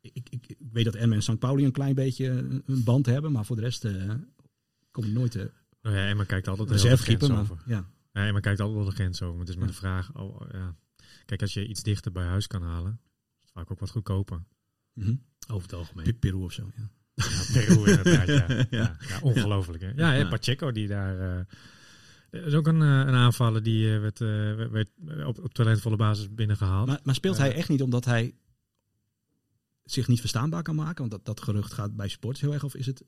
[0.00, 1.38] Ik, ik, ik weet dat Emmen en St.
[1.38, 4.10] Pauli een klein beetje een, band hebben, maar voor de rest eh
[4.90, 5.50] komt nooit de
[5.82, 7.62] Nou ja, Emma kijkt altijd heel Maar, over.
[7.66, 7.90] ja.
[8.14, 9.30] Ja, Emma kijkt altijd wel de grens over.
[9.36, 10.14] Maar het is maar de vraag.
[10.14, 10.76] Oh, ja.
[11.24, 14.44] Kijk, als je iets dichter bij huis kan halen, is het vaak ook wat goedkoper.
[14.92, 15.14] Mhm.
[15.48, 16.04] Over het algemeen.
[16.04, 16.70] Pe- Peru of zo.
[16.76, 16.90] Ja.
[17.14, 18.66] Ja, Peru inderdaad, ja.
[18.78, 18.96] Ja.
[19.22, 19.90] ongelooflijk hè.
[19.96, 21.18] Ja, en Pacheco die daar...
[21.20, 21.44] eh,
[22.30, 24.18] er is ook een, eh, een aanvaller die eh, werd,
[24.70, 24.88] werd
[25.26, 26.86] op, op talentvolle basis binnengehaald.
[26.86, 28.34] Maar, maar speelt hij echt niet omdat hij
[29.84, 30.98] zich niet verstaanbaar kan maken?
[30.98, 32.64] Want dat, dat gerucht gaat bij sports heel erg.
[32.64, 33.04] Of is het...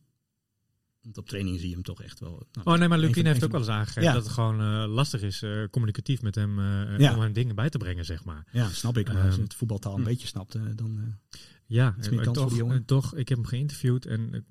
[1.06, 2.46] Want op training zie je hem toch echt wel...
[2.52, 4.12] nou, Oh nee, maar Lukien van- heeft ook wel van- eens aangegeven Ja.
[4.12, 7.14] dat het gewoon eh, lastig is eh, communicatief met hem eh, Ja.
[7.14, 8.46] om hem dingen bij te brengen, zeg maar.
[8.52, 9.06] Ja, snap ik.
[9.06, 10.04] Maar als je Ehm, het voetbaltaal een hm.
[10.04, 10.98] beetje snapt, dan...
[10.98, 12.76] eh, Ja, en, meer kans voor toch, die jongen.
[12.76, 14.46] en toch, ik heb hem geïnterviewd en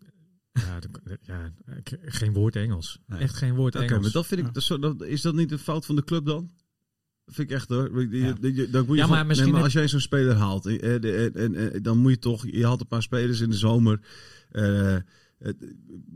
[0.51, 1.51] ja, de- ja,
[2.05, 2.99] geen woord Engels.
[3.07, 3.19] Nee.
[3.19, 4.01] Echt geen woord Oké, Engels.
[4.01, 6.25] maar dat vind ik, dat is, dat, is dat niet een fout van de club
[6.25, 6.51] dan?
[7.25, 8.01] Dat vind ik echt hoor.
[8.01, 8.35] Je- Ja.
[8.41, 10.65] je- je- dan moet je Ja, maar misschien nee, maar als jij zo'n speler haalt,
[10.65, 13.49] eh, de- en, en, en dan moet je toch, je haalt een paar spelers in
[13.49, 13.99] de zomer.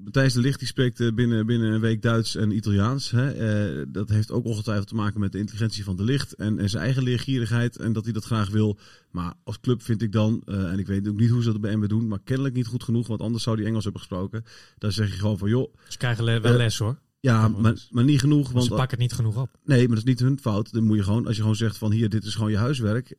[0.03, 3.11] Matthijs de Ligt die spreekt eh, binnen, binnen een week Duits en Italiaans.
[3.11, 3.31] Hè?
[3.31, 6.69] Eh, dat heeft ook ongetwijfeld te maken met de intelligentie van de Licht en, en
[6.69, 8.77] zijn eigen leergierigheid en dat hij dat graag wil.
[9.11, 11.61] Maar als club vind ik dan, eh, en ik weet ook niet hoe ze dat
[11.61, 14.43] bij Emmen doen, maar kennelijk niet goed genoeg, want anders zou die Engels hebben gesproken.
[14.77, 16.99] Dan zeg je gewoon van joh, Ze krijgen le- wel les hoor.
[17.19, 18.41] ja, maar, maar niet genoeg.
[18.41, 19.49] Want Want ze pakken het niet genoeg op.
[19.63, 20.71] Nee, maar dat is niet hun fout.
[20.73, 23.15] Dan moet je gewoon, als je gewoon zegt van hier, dit is gewoon je huiswerk.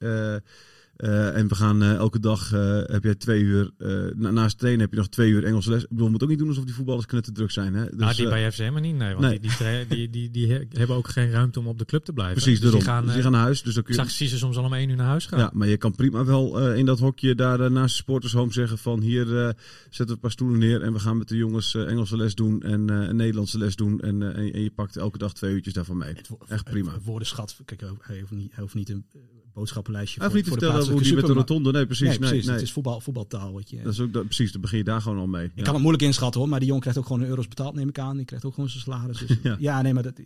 [1.01, 4.59] Eh, en we gaan eh, elke dag, eh, heb jij twee uur, eh, na, naast
[4.59, 5.83] trainen heb je nog twee uur Engelse les.
[5.83, 7.75] Ik bedoel, we moeten ook niet doen alsof die voetballers knetterdruk zijn.
[7.75, 7.85] Hè?
[7.85, 8.97] Dus, nou, die eh, bij FCM maar niet.
[8.97, 9.41] Nee, want nee.
[9.41, 12.13] Die, die, die, die, die, he- hebben ook geen ruimte om op de club te
[12.13, 12.35] blijven.
[12.37, 12.81] precies, Dus daarom.
[12.81, 13.63] die gaan, Dus die gaan naar huis.
[13.63, 15.39] Dus dan kun ik je, zag Cisse soms al om één uur naar huis gaan.
[15.39, 18.79] ja, maar je kan prima wel eh, in dat hokje daar naast de supportershome zeggen
[18.79, 19.45] van hier eh,
[19.83, 22.35] zetten we een paar stoelen neer en we gaan met de jongens eh, Engelse les
[22.35, 24.01] doen en eh, een Nederlandse les doen.
[24.01, 26.15] En, eh, en, en je pakt elke dag twee uurtjes daarvan mee.
[26.49, 26.93] Echt prima.
[26.93, 27.57] het woordenschat.
[27.65, 29.05] Kijk, hij hoeft niet, hij hoeft niet een
[29.53, 31.87] boodschappenlijstje Hij hoeft niet te voor, voor de vertellen hoe die met de rotonde, nee
[31.87, 32.09] precies.
[32.09, 32.47] Nee, Nee, precies.
[32.47, 32.55] nee.
[32.55, 33.53] Het is voetbal, voetbaltaal.
[33.53, 35.45] Wat je, Dat is ook, dat, precies, dan begin je daar gewoon al mee.
[35.45, 35.63] Ik Ja.
[35.63, 37.99] kan het moeilijk inschatten hoor, maar die jongen krijgt ook gewoon euro's betaald, neem ik
[37.99, 38.17] aan.
[38.17, 39.19] Die krijgt ook gewoon zijn salaris.
[39.19, 39.57] Dus, Ja.
[39.59, 39.83] ja.
[39.83, 40.21] nee, maar dat...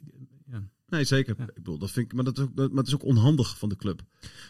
[0.51, 0.63] Ja.
[0.89, 1.35] Nee, zeker.
[1.39, 1.45] Ja.
[1.45, 3.59] Ik bedoel, dat vind ik, maar, dat is ook, dat, maar het is ook onhandig
[3.59, 4.03] van de club.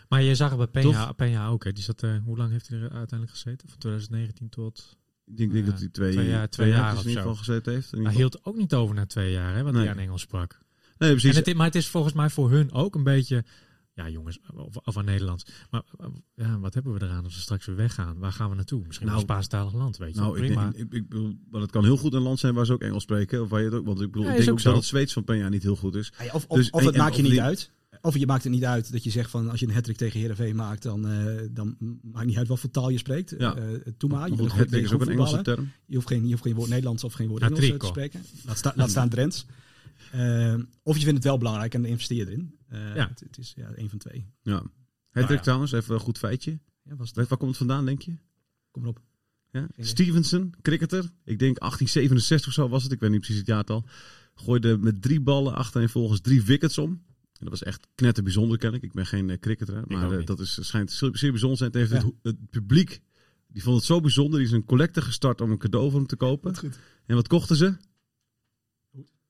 [0.08, 1.12] Maar je zag het bij Peña, Toch?
[1.22, 1.64] Peña ook.
[1.64, 1.72] Hè.
[1.72, 3.68] Die zat, eh, hoe lang heeft hij er uiteindelijk gezeten?
[3.68, 4.96] Van 2019 tot...
[5.26, 7.28] Ik denk, denk dat hij twee, twee jaar- twee jaar jaar in of ieder zo.
[7.28, 7.90] geval gezeten heeft.
[7.90, 8.16] Hij geval.
[8.16, 9.82] hield ook niet over na twee jaar, hè, wat Nee.
[9.82, 10.58] hij aan Engels sprak.
[10.98, 11.37] Nee, precies.
[11.37, 13.44] En het, maar het is volgens mij voor hun ook een beetje...
[13.94, 15.46] Ja, jongens, of, of aan Nederlands.
[15.70, 15.83] Maar
[16.35, 18.18] ja, wat hebben we eraan als we straks weer weggaan?
[18.18, 18.83] Waar gaan we naartoe?
[18.87, 20.20] Misschien Nou, een Spaanstalig land, weet je.
[20.20, 20.72] nou, ik, Prima.
[20.74, 23.02] ik, ik bedoel, maar het kan heel goed een land zijn waar ze ook Engels
[23.02, 23.42] spreken.
[23.42, 24.85] Of waar je het ook, want ik bedoel, Ja, ik denk ook ook dat het
[24.85, 26.12] Zweeds van Peña niet heel goed is.
[26.18, 27.70] Ja, Of, of, Dus- of het en- maakt je of niet die- uit.
[28.00, 30.20] Of je maakt het niet uit dat je zegt van als je een hattrick tegen
[30.20, 33.35] Heerenveen maakt, dan, eh, dan maakt niet uit wat voor taal je spreekt.
[33.38, 33.54] Ja.
[33.57, 34.09] Eh, maar.
[34.09, 35.70] Maar Je, goed, is ook een Engelse term.
[35.87, 38.22] Je hoeft, geen, je hoeft geen woord Nederlands of geen woord Engels te spreken.
[38.46, 39.46] Laat, sta, laat staan Drents.
[40.14, 42.59] Eh, of je vindt het wel belangrijk en dan investeer je erin.
[42.68, 43.09] Eh, Ja.
[43.09, 44.27] het, het is ja, een van twee.
[44.42, 44.62] Ja.
[45.11, 45.42] Hendrik ja.
[45.42, 46.59] trouwens, even een goed feitje.
[46.83, 48.16] Ja, was waar komt het vandaan, denk je?
[48.70, 49.00] Kom maar op.
[49.50, 49.66] Ja?
[49.79, 51.03] Stevenson, cricketer.
[51.24, 52.92] Ik denk 1867 of zo was het.
[52.92, 53.85] Ik weet niet precies het jaartal.
[54.35, 56.90] Gooide met drie ballen achtereenvolgens drie wickets om.
[56.90, 58.83] En dat was echt knetter bijzonder, ken ik.
[58.83, 59.85] Ik ben geen uh, cricketer.
[59.87, 61.70] Maar eh, dat is, schijnt zeer, zeer bijzonder zijn.
[61.70, 62.09] Het, heeft Ja.
[62.09, 63.00] het, het publiek,
[63.46, 64.38] die vond het zo bijzonder.
[64.38, 66.57] Die is een collecte gestart om een cadeau voor hem te kopen.
[66.57, 66.79] Goed.
[67.07, 67.77] En wat kochten ze?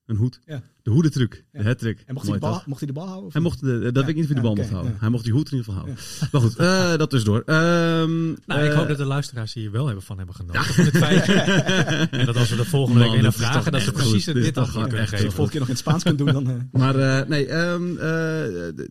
[0.04, 0.40] Een hoed.
[0.44, 0.62] Ja.
[0.84, 1.44] De hoedentruc.
[1.52, 1.58] Ja.
[1.60, 2.02] De hattrick.
[2.06, 3.26] En mocht hij, de bal, mocht hij de bal houden?
[3.26, 4.00] of Hij mocht de, dat Ja.
[4.00, 4.92] weet ik niet of hij de bal Ja, mocht houden.
[4.92, 4.98] ja.
[5.00, 6.04] Hij mocht die hoed in ieder geval houden.
[6.32, 7.40] Maar goed, eh, dat is door.
[7.46, 10.64] Ehm, Nou, ik eh, hoop dat de luisteraars hier wel hebben van hebben genoten.
[10.64, 11.32] Van het feitje.
[12.18, 14.86] en dat als we de volgende week weer vragen, dat ze precies dit, Dit antwoord
[14.86, 15.26] kunnen echt Als je geven.
[15.26, 16.50] het volgende keer nog in het Spaans kunt doen, dan...
[16.50, 18.84] eh, Maar eh, nee, ehm, eh,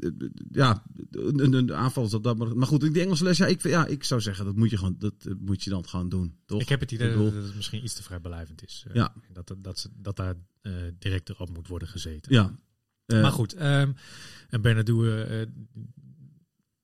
[0.51, 3.61] ja, een, een aanval is dat, dat maar, maar goed, die Engelse les, ja ik,
[3.63, 6.61] ja, ik zou zeggen, dat moet je gewoon, dat moet je dan gewoon doen, toch?
[6.61, 8.85] Ik heb het idee dat het misschien iets te vrijblijvend is.
[8.87, 9.13] eh, Ja.
[9.33, 12.33] Dat, dat, dat, ze- dat daar eh, direct op moet worden gezeten.
[12.33, 12.55] Ja.
[13.05, 13.91] Eh, Maar goed, ehm
[14.49, 15.45] en Bernardo eh,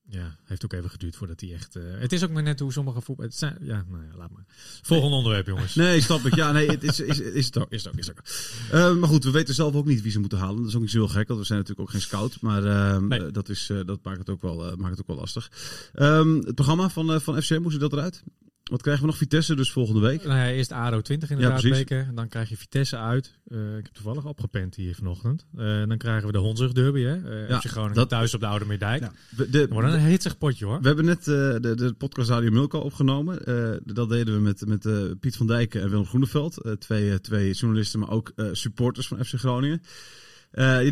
[0.08, 1.76] ja, heeft ook even geduurd voordat hij echt...
[1.76, 3.24] eh, het is ook maar net hoe sommige voetbal...
[3.26, 4.44] Het zijn, ja, nou ja, laat maar.
[4.82, 5.74] Volgende onderwerp, jongens.
[5.74, 6.34] Nee, snap ik.
[6.34, 7.70] Ja, nee, het is, is, is het ook.
[7.70, 8.98] Is het ook, is het ook.
[8.98, 10.56] Maar goed, we weten zelf ook niet wie ze moeten halen.
[10.56, 12.40] Dat is ook niet zo heel gek, want we zijn natuurlijk ook geen scout.
[12.40, 13.26] Maar ehm, Nee.
[13.26, 15.50] eh, dat, is, dat maakt het ook wel, maakt het ook wel lastig.
[15.94, 18.22] Ehm, het programma van, van FCM, hoe ziet dat eruit?
[18.70, 19.18] Wat krijgen we nog?
[19.18, 20.24] Vitesse dus volgende week.
[20.24, 21.76] Nou ja, eerst ADO 20 inderdaad precies.
[21.78, 22.06] weken.
[22.06, 23.38] En dan krijg je Vitesse uit.
[23.48, 25.46] Eh, ik heb toevallig opgepend hier vanochtend.
[25.56, 27.00] Eh, dan krijgen we de Hondsrug derby.
[27.00, 27.42] Hè?
[27.42, 29.00] Uh, Ja, FC Groningen dat- thuis op de Oude Meerdijk.
[29.00, 29.12] Ja.
[29.50, 30.80] De, een hitsig potje hoor.
[30.80, 33.38] We hebben net de, de podcast Radio Milko opgenomen.
[33.84, 36.76] Dat deden we met, met Piet van Dijk en Willem Groeneveld.
[36.78, 39.82] Twee, twee journalisten, maar ook supporters van FC Groningen.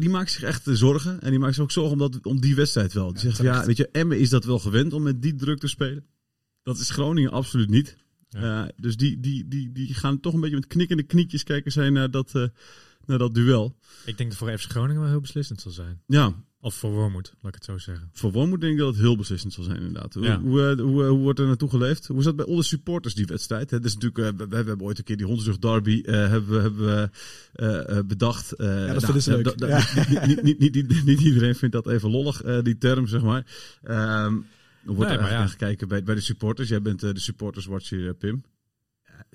[0.00, 1.20] Die maken zich echt zorgen.
[1.20, 3.06] En die maken zich ook zorgen om, dat, om die wedstrijd wel.
[3.12, 5.58] Die Ja, zeggen, ja, weet je, Emmen is dat wel gewend om met die druk
[5.58, 6.04] te spelen.
[6.68, 7.96] Dat is Groningen absoluut niet.
[8.28, 8.62] Ja.
[8.64, 11.92] Eh, dus die, die, die, die gaan toch een beetje met knikkende knietjes kijken zijn
[11.92, 12.44] naar dat, eh,
[13.06, 13.76] naar dat duel.
[14.04, 16.00] Ik denk dat voor FC Groningen wel heel beslissend zal zijn.
[16.06, 18.10] Ja, Of voor Wormoed, laat ik het zo zeggen.
[18.12, 20.14] Voor Wormoed denk ik dat het heel beslissend zal zijn inderdaad.
[20.14, 20.40] Hoe, Ja.
[20.40, 22.06] hoe, eh, hoe, hoe wordt er naartoe geleefd?
[22.06, 23.70] Hoe is dat bij alle supporters die wedstrijd?
[23.70, 26.50] Het is natuurlijk, eh, we, we hebben ooit een keer die Hondsrug derby eh, hebben,
[26.54, 27.10] we- hebben we
[27.52, 28.52] eh, eh, bedacht.
[28.52, 29.58] Eh, dat ze eh, leuk.
[30.10, 30.26] Ja.
[30.26, 33.46] niet, niet, niet, niet, niet iedereen vindt dat even lollig, eh, die term zeg maar.
[33.82, 34.36] Ehm
[34.88, 35.46] hoe wordt Nee, er maar ja.
[35.46, 36.68] gekeken bij, bij de supporters?
[36.68, 38.42] Jij bent eh, de supporterswatcher, eh, Pim.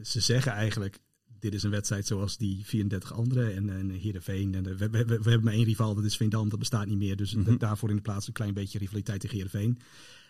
[0.04, 1.00] ze zeggen eigenlijk,
[1.40, 3.50] dit is een wedstrijd zoals die 34 andere.
[3.50, 4.56] En, en Heerenveen.
[4.56, 6.50] En, eh, we, we, we hebben maar één rival, dat is Veendam.
[6.50, 7.16] Dat bestaat niet meer.
[7.16, 7.58] Dus Mhm.
[7.58, 9.80] daarvoor in de plaats een klein beetje rivaliteit tegen Heerenveen.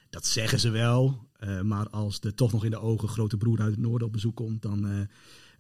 [0.10, 1.28] Dat zeggen ze wel.
[1.34, 4.14] eh, maar als er toch nog in de ogen grote broer uit het noorden op
[4.14, 4.88] bezoek komt, dan...
[4.88, 5.00] eh,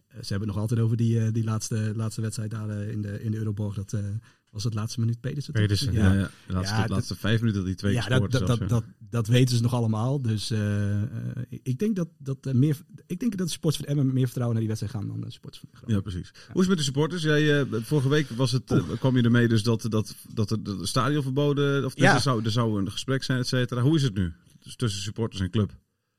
[0.07, 3.31] ze hebben het nog altijd over die, die laatste, laatste wedstrijd daar in de, in
[3.31, 3.75] de Euroborg.
[3.75, 3.99] Dat eh,
[4.53, 5.93] was het laatste minuut Pedersen.
[5.93, 6.29] Ja, ja.
[6.47, 8.59] De laatste, Ja, de laatste vijf minuten dat die twee ja, dat, dat, zelfs, dat,
[8.59, 8.65] ja.
[8.65, 10.21] dat, dat weten ze nog allemaal.
[10.21, 11.07] Dus eh, eh,
[11.49, 14.59] ik denk dat, dat eh, meer, ik denk dat de sports van Emmen meer vertrouwen
[14.59, 16.03] naar die wedstrijd gaan dan de sports van Groningen.
[16.03, 16.31] Ja, precies.
[16.51, 17.21] Hoe is het met de supporters?
[17.21, 21.23] Jij, vorige week was het, kwam je ermee dus dat, dat, dat er het stadion
[21.23, 23.81] verboden, of er, zou, er zou een gesprek zijn, et cetera.
[23.81, 24.33] Hoe is het nu?
[24.59, 25.71] Dus tussen supporters en club.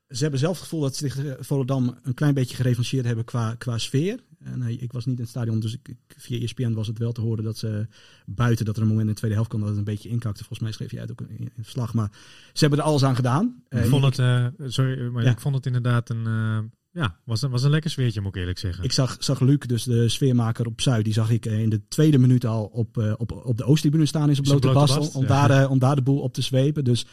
[0.07, 3.55] Ze hebben zelf het gevoel dat ze zich Volendam een klein beetje gerevancheerd hebben qua,
[3.55, 4.19] qua sfeer.
[4.45, 7.21] En ik was niet in het stadion, dus ik, via ESPN was het wel te
[7.21, 7.87] horen dat ze
[8.25, 10.37] buiten dat er een moment in de tweede helft kwam dat het een beetje inkakte.
[10.43, 11.93] Volgens mij schreef je uit ook het verslag.
[11.93, 12.11] Maar
[12.53, 13.55] ze hebben er alles aan gedaan.
[13.69, 15.31] Ik Eh, vond het, eh, sorry, maar Ja.
[15.31, 16.59] ik vond het inderdaad een, eh,
[16.91, 18.83] ja, was een, was een lekker sfeertje, moet ik eerlijk zeggen.
[18.83, 22.17] Ik zag, zag Luc, dus de sfeermaker op Zuid, die zag ik in de tweede
[22.17, 25.03] minuut al op, op, op de Oosttribune staan in zijn Zijn blote blote bast.
[25.13, 25.47] bast, om, ja.
[25.47, 26.83] daar, om daar de boel op te zwepen.
[26.83, 27.05] Dus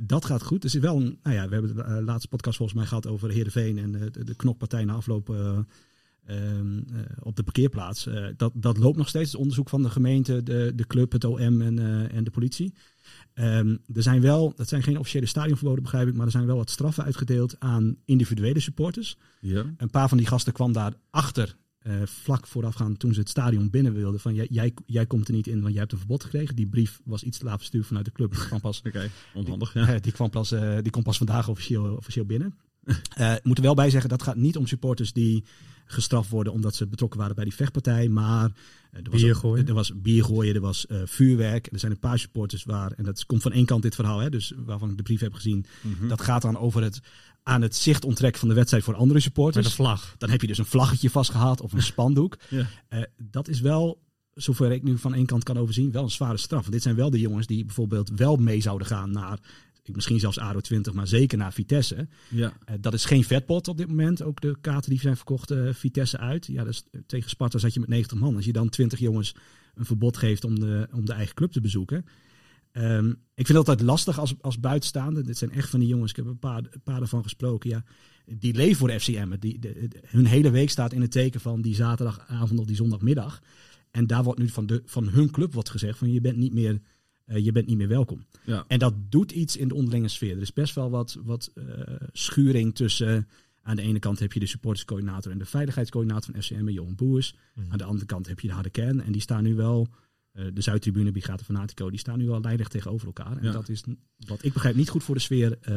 [0.00, 0.64] dat gaat goed.
[0.64, 3.30] Er is wel een, nou ja, we hebben de laatste podcast volgens mij gehad over
[3.30, 5.34] Heerenveen en de, de, de knokpartij na afloop
[6.26, 8.06] eh, ehm, eh, op de parkeerplaats.
[8.06, 11.24] Eh, dat, dat loopt nog steeds, het onderzoek van de gemeente, de, de club, het
[11.24, 12.74] OM en, eh, en de politie.
[13.34, 16.56] Ehm, er zijn wel, dat zijn geen officiële stadionverboden begrijp ik, maar er zijn wel
[16.56, 19.16] wat straffen uitgedeeld aan individuele supporters.
[19.40, 19.74] Ja.
[19.76, 21.56] Een paar van die gasten kwam daar achter,
[22.04, 24.20] vlak voorafgaan toen ze het stadion binnen wilden.
[24.20, 26.56] Van jij, jij, jij komt er niet in, want jij hebt een verbod gekregen.
[26.56, 28.30] Die brief was iets te laat verstuurd vanuit de club.
[28.30, 29.74] Die kwam pas, Oké, onhandig.
[29.74, 29.94] Ja.
[29.94, 30.48] eh, die kwam pas,
[30.82, 32.54] die kwam pas vandaag officieel, officieel binnen.
[33.16, 35.44] Eh, Ik moet er wel bij zeggen, dat gaat niet om supporters die
[35.84, 38.08] gestraft worden omdat ze betrokken waren bij die vechtpartij.
[38.08, 38.44] Maar
[38.90, 39.66] eh, er was, Bier ook- gooien.
[39.66, 41.68] er was bier gooien, er was eh, vuurwerk.
[41.72, 44.30] Er zijn een paar supporters waar, en dat komt van één kant dit verhaal, hè,
[44.30, 45.66] dus waarvan ik de brief heb gezien.
[45.80, 46.08] Mhm.
[46.08, 47.00] Dat gaat dan over het
[47.42, 49.66] aan het zicht onttrekken van de wedstrijd voor andere Met supporters.
[49.66, 50.14] een vlag.
[50.18, 52.36] Dan heb je dus een vlaggetje vastgehaald of een spandoek.
[52.48, 53.06] Ja.
[53.16, 54.02] Dat is wel,
[54.34, 56.60] zover ik nu van één kant kan overzien, wel een zware straf.
[56.60, 59.38] Want dit zijn wel de jongens die bijvoorbeeld wel mee zouden gaan naar,
[59.94, 62.08] misschien zelfs ADO 20, maar zeker naar Vitesse.
[62.28, 62.52] Ja.
[62.64, 64.22] Eh, dat is geen vetpot op dit moment.
[64.22, 66.46] Ook de kaarten die zijn verkocht, eh, Vitesse uit.
[66.46, 68.36] Ja, dus tegen Sparta zat je met 90 man.
[68.36, 69.34] Als je dan 20 jongens
[69.74, 72.04] een verbod geeft om de, om de eigen club te bezoeken.
[72.72, 75.22] Ehm, ik vind het altijd lastig als, als buitenstaande.
[75.22, 77.70] Dit zijn echt van die jongens, ik heb een paar, een paar ervan gesproken.
[77.70, 77.84] Ja,
[78.26, 79.36] die leven voor de FCM.
[79.38, 82.76] Die, de, de- hun hele week staat in het teken van die zaterdagavond of die
[82.76, 83.42] zondagmiddag.
[83.90, 86.52] En daar wordt nu van, de, van hun club wordt gezegd van je bent niet
[86.52, 86.80] meer,
[87.26, 88.24] eh, je bent niet meer welkom.
[88.44, 88.64] Ja.
[88.68, 90.36] En dat doet iets in de onderlinge sfeer.
[90.36, 91.64] Er is best wel wat, wat eh,
[92.12, 93.28] schuring tussen...
[93.62, 97.34] Aan de ene kant heb je de supporterscoördinator en de veiligheidscoördinator van FCM, Johan Boers.
[97.54, 97.72] Mhm.
[97.72, 99.00] Aan de andere kant heb je de harde kern.
[99.00, 99.88] En die staan nu wel,
[100.32, 103.36] eh, de Zuidtribune, Brigade Fanatico, die staan nu wel lijnrecht tegenover elkaar.
[103.36, 103.52] En Ja.
[103.52, 103.82] dat is,
[104.26, 105.74] wat ik begrijp, niet goed voor de sfeer eh,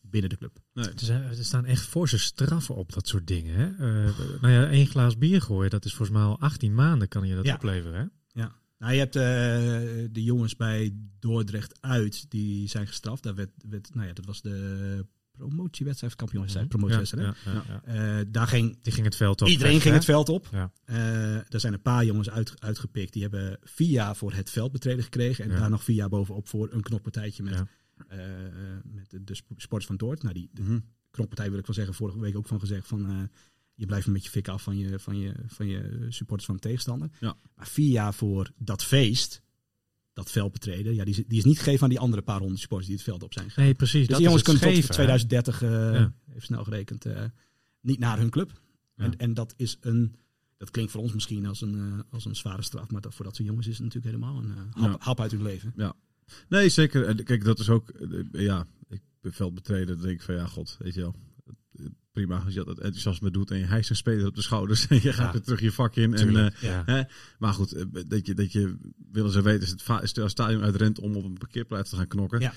[0.00, 0.58] binnen de club.
[0.74, 0.84] Nee.
[0.84, 3.54] Er, er staan echt forse straffen op dat soort dingen.
[3.54, 3.66] Hè?
[3.66, 7.28] Eh, nou ja, één glaas bier gooien, dat is volgens mij al 18 maanden kan
[7.28, 7.54] je dat Ja.
[7.54, 8.00] opleveren.
[8.00, 8.04] Hè?
[8.78, 9.22] Nou, je hebt eh,
[10.12, 13.22] de jongens bij Dordrecht uit, die zijn gestraft.
[13.22, 17.36] Daar werd, werd, nou ja, dat was de promotiewedstrijd, kampioenwedstrijd, promotiewedstrijd.
[17.44, 17.80] Ja, ja, ja.
[17.84, 18.18] hè?
[18.20, 19.48] Eh, daar ging Die ging het veld op.
[19.48, 19.94] Iedereen ging hè?
[19.94, 20.48] het veld op.
[20.52, 20.72] Ja.
[20.84, 23.12] Eh, er zijn een paar jongens uit, uitgepikt.
[23.12, 25.44] Die hebben vier jaar voor het veldbetreden gekregen.
[25.44, 27.62] En daar nog vier jaar bovenop voor een knokpartijtje met,
[28.84, 30.22] met de, de sp- sporters van Doord.
[30.22, 30.78] Nou, die de Mhm.
[31.10, 33.30] knokpartij wil ik wel zeggen, vorige week ook van gezegd van...
[33.78, 36.54] eh, je blijft een beetje fik af van je, van, je, van je supporters van
[36.54, 37.10] de tegenstander.
[37.20, 37.36] Ja.
[37.54, 39.42] Maar vier jaar voor dat feest,
[40.12, 40.94] dat veldbetreden...
[40.94, 43.06] Ja, die, is- die is niet gegeven aan die andere paar honderd supporters die het
[43.08, 43.64] veld op zijn gegaan.
[43.64, 43.98] Nee, precies.
[44.00, 44.94] Dus dat die jongens kunnen tot scheven, hè?
[44.94, 46.12] 2030, eh, Ja.
[46.28, 47.24] even snel gerekend, eh,
[47.80, 48.60] niet naar hun club.
[48.96, 49.04] Ja.
[49.04, 50.14] En, en dat is een,
[50.56, 53.24] dat klinkt voor ons misschien als een, eh, als een zware straf, maar dat, voor
[53.24, 55.04] dat soort jongens is het natuurlijk helemaal een eh, hap, Ja.
[55.06, 55.74] hap uit hun leven.
[56.48, 57.04] Nee, zeker.
[57.06, 57.88] En Kijk, dat is ook...
[57.90, 59.86] eh, Ja, ik ben veld betreden.
[59.96, 61.14] Dan denk ik van, ja, god, weet je wel.
[62.12, 65.02] Prima, als je dat enthousiasme doet en je hijst een speler op de schouders en
[65.02, 66.14] je gaat weer terug je vak in.
[66.14, 66.82] En, eh, ja.
[66.86, 67.02] hè,
[67.38, 68.76] maar goed, eh, dat je, dat je
[69.12, 72.06] willen ze weten, is het is het stadion uitrent om op een parkeerplaats te gaan
[72.06, 72.40] knokken.
[72.40, 72.52] Ja.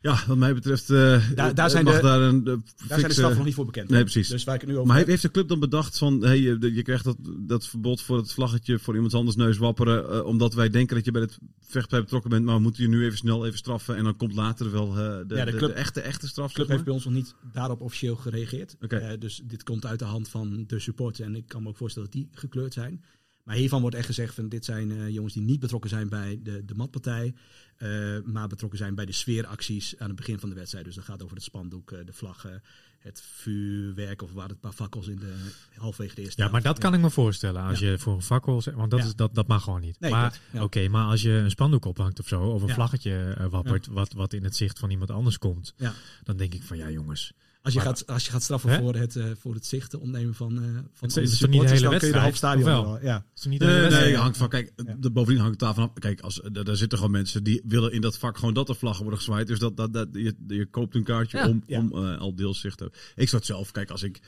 [0.00, 2.38] Ja, wat mij betreft eh, Daar- daar zijn mag de- daar een...
[2.38, 2.58] eh, Daar
[2.98, 3.88] zijn de straffen nog niet voor bekend.
[3.88, 4.28] Nee, precies.
[4.28, 6.74] Dus waar ik nu over Maar heb- heeft de club dan bedacht van, hey, je,
[6.74, 10.54] je krijgt dat, dat verbod voor het vlaggetje voor iemands anders neus wapperen, eh, omdat
[10.54, 13.18] wij denken dat je bij het vechtpartij betrokken bent, maar we moeten je nu even
[13.18, 15.76] snel even straffen en dan komt later wel eh, de, Ja, de de, club- de
[15.76, 16.48] echte, echte straf.
[16.48, 18.76] De club heeft bij ons nog niet daarop officieel gereageerd.
[18.78, 21.26] Eh, dus dit komt uit de hand van de supporters.
[21.28, 23.04] En ik kan me ook voorstellen dat die gekleurd zijn.
[23.46, 26.40] Maar hiervan wordt echt gezegd van dit zijn eh, jongens die niet betrokken zijn bij
[26.42, 27.34] de, de matpartij.
[27.76, 27.88] eh,
[28.24, 30.84] maar betrokken zijn bij de sfeeracties aan het begin van de wedstrijd.
[30.84, 32.62] Dus dat gaat over het spandoek, eh, de vlaggen,
[32.98, 35.34] het vuurwerk of waar het paar fakkels in de
[35.76, 37.62] halfwege de eerste Ja, maar dat kan ik me voorstellen.
[37.62, 39.06] Als je voor een fakkel want dat, Ja.
[39.06, 40.00] is, dat, dat mag gewoon niet.
[40.00, 43.86] Nee, maar oké, maar als je een spandoek ophangt of zo, of een vlaggetje wappert,
[43.86, 45.92] wat, wat in het zicht van iemand anders komt, Ja.
[46.22, 47.32] dan denk ik van ja, jongens.
[47.66, 48.78] Als je, Maar- gaat, als je gaat straffen Hè?
[48.78, 51.98] voor het, eh, voor het zichten ontnemen van, eh van is niet de hele dan
[51.98, 52.98] kun je de half stadion.
[53.02, 53.24] Ja.
[53.36, 54.96] Is niet Nee, een nee, hangt van, kijk, Ja.
[54.98, 55.98] de, bovendien hangt het daarvan af.
[55.98, 58.76] Kijk, als, daar, daar zitten gewoon mensen die willen in dat vak gewoon dat er
[58.76, 59.46] vlaggen worden gezwaaid.
[59.46, 61.48] Dus dat, dat, dat, je, je koopt een kaartje Ja.
[61.48, 63.00] om, om eh, al deels zicht te hebben.
[63.14, 64.20] Ik zou het zelf, kijk, als ik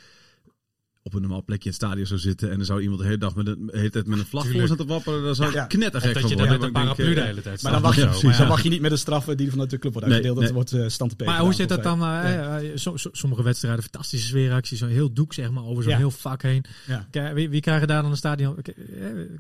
[1.09, 3.19] op een normaal plekje in het stadion zou zitten en dan zou iemand de hele
[3.19, 4.69] dag met een, de hele tijd met een vlag voor Tuurlijk.
[4.69, 5.65] zitten wapperen, dan zou ik Ja.
[5.67, 7.83] knettergek Of dat van je daar met een paraplu de eh, hele tijd Maar dan
[7.83, 10.09] mag, je, precies, dan mag je niet met een straf die vanuit de club wordt
[10.09, 10.53] Nee, uitgedeeld.
[10.53, 10.53] nee.
[10.63, 11.99] Dat wordt uh, stand te Maar hoe zit dat dan?
[12.75, 15.99] som- sommige wedstrijden, fantastische sfeeracties, zo'n heel doek zeg maar over zo'n Ja.
[15.99, 16.65] heel vak heen.
[17.11, 17.33] Ja.
[17.35, 18.57] Wie, wie krijgen daar dan een stadion?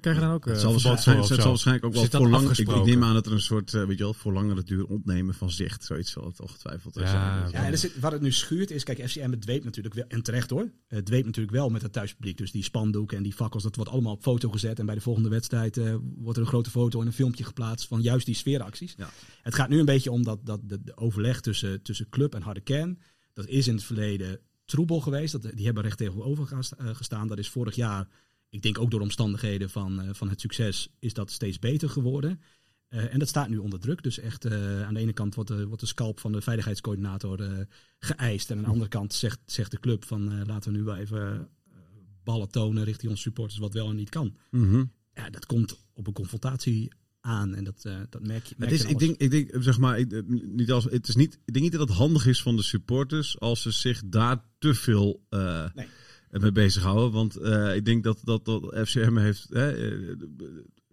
[0.00, 1.48] Krijgen dan ook Het zal, verbod waarschijnlijk, voor het of zal zo?
[1.48, 2.57] waarschijnlijk ook wel voor lang.
[2.59, 5.50] Ik, neem aan dat er een soort, weet je wel, voor langere duur ontnemen van
[5.50, 5.85] zicht.
[5.85, 7.50] Zoiets zal het ongetwijfeld Ja, zijn.
[7.52, 10.04] Ja, en er zit, wat het nu schuurt is, kijk, FCM het dweept natuurlijk wel,
[10.09, 12.36] en terecht hoor, het dweept natuurlijk wel met het thuispubliek.
[12.36, 14.78] Dus die spandoeken en die fakkels, dat wordt allemaal op foto gezet.
[14.78, 17.86] En bij de volgende wedstrijd eh, wordt er een grote foto en een filmpje geplaatst
[17.88, 18.94] van juist die sfeeracties.
[18.96, 19.11] Ja.
[19.42, 22.42] Het gaat nu een beetje om dat, dat de, de overleg tussen, tussen club en
[22.42, 22.98] harde kern.
[23.32, 25.32] Dat is in het verleden troebel geweest.
[25.32, 27.28] Dat, die hebben recht tegenover eh, gestaan.
[27.28, 28.09] Dat is vorig jaar,
[28.48, 32.40] ik denk ook door omstandigheden van, eh, van het succes, is dat steeds beter geworden.
[32.89, 34.03] Eh, en dat staat nu onder druk.
[34.03, 37.41] Dus echt eh, aan de ene kant wordt de, wordt de scalp van de veiligheidscoördinator
[37.41, 37.59] eh,
[37.99, 38.51] geëist.
[38.51, 40.97] En aan de andere kant zegt, zegt de club van eh, laten we nu wel
[40.97, 41.76] even eh,
[42.24, 44.36] ballen tonen richting onze supporters wat wel en niet kan.
[44.51, 44.84] Mhm.
[45.14, 48.55] Ja, dat komt op een confrontatie aan en dat, eh, dat merk je.
[48.59, 51.14] Het is, je ik, denk, ik denk, zeg maar, ik, eh, niet als, het is
[51.16, 54.45] niet, ik denk niet dat het handig is van de supporters als ze zich daar
[54.59, 55.86] te veel eh, Nee.
[56.30, 57.12] mee bezighouden.
[57.12, 60.16] Want eh, ik denk dat, dat, dat FCM heeft hè, eh,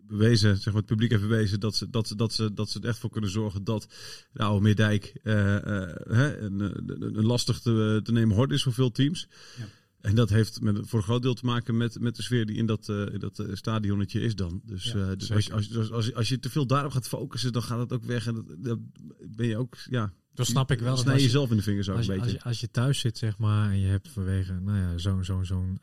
[0.08, 2.80] bewezen, zeg maar, het publiek heeft bewezen dat ze, dat, ze, dat, ze, dat ze
[2.80, 3.88] er echt voor kunnen zorgen dat
[4.32, 8.92] de oude Meerdijk eh, eh, een, een, lastig te, te nemen hort is voor veel
[8.92, 9.28] teams.
[9.58, 9.66] Ja.
[10.06, 12.56] En dat heeft met, voor een groot deel te maken met, met de sfeer die
[12.56, 14.62] in dat, eh, in dat eh, stadionnetje is dan.
[14.66, 16.92] Dus, Ja, eh, dus als, je- als, als, als, je- als je te veel daarop
[16.92, 18.28] gaat focussen, dan gaat het ook weg.
[18.28, 18.92] En dat, dan
[19.36, 20.14] ben je ook, ja...
[20.34, 22.34] Dan snap ik wel dat Snij jezelf in de vingers ook een je, als, beetje.
[22.38, 25.46] je, als je thuis zit, zeg maar, en je hebt vanwege nou ja, zo'n zo'n
[25.46, 25.80] zo'n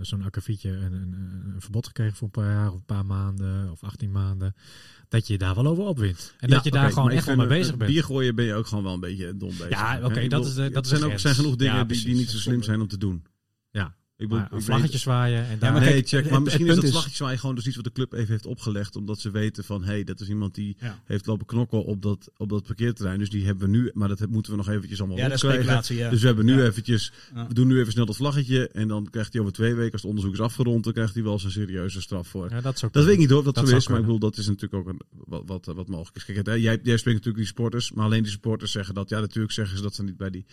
[0.00, 1.12] zo'n akkefietje een, een,
[1.54, 4.54] een verbod gekregen voor een paar jaar of een paar maanden of 18 maanden,
[5.08, 6.34] dat je daar wel over opwint.
[6.38, 7.90] En Ja, dat je daar gewoon echt wel mee bezig bent.
[7.90, 9.68] Bier gooien ben je ook gewoon wel een beetje dom bezig.
[9.68, 12.38] Ja, oké, dat is de- dat er zijn, ook, zijn genoeg dingen die, niet zo
[12.38, 13.24] slim zijn om te doen.
[13.74, 13.94] Ja.
[14.16, 15.72] Ik Maar een vlaggetje zwaaien en daar...
[15.72, 16.24] maar nee, kijk, check.
[16.24, 18.12] Maar het- misschien het is dat is- vlaggetje zwaaien gewoon dus iets wat de club
[18.12, 18.96] even heeft opgelegd.
[18.96, 21.00] Omdat ze weten van, hé, hey, dat is iemand die Ja.
[21.04, 23.18] heeft lopen knokken op dat, op dat parkeerterrein.
[23.18, 25.28] Dus die hebben we nu, maar dat moeten we nog eventjes allemaal Ja.
[25.28, 27.12] Dus we hebben nu eventjes,
[27.48, 28.68] we doen nu even snel dat vlaggetje.
[28.68, 31.22] En dan krijgt hij over twee weken, als het onderzoek is afgerond, dan krijgt hij
[31.22, 32.50] wel zijn serieuze straf voor.
[32.50, 33.88] Ja, dat, Dat weet ik niet hoor, of dat, Dat zo is.
[33.88, 36.24] Maar ik bedoel, dat is natuurlijk ook een, wat, wat, wat mogelijk is.
[36.24, 37.92] Kijk, hè, jij, jij spreekt natuurlijk die supporters.
[37.92, 39.08] Maar alleen die supporters zeggen dat.
[39.08, 40.46] Ja, natuurlijk zeggen ze dat ze niet bij die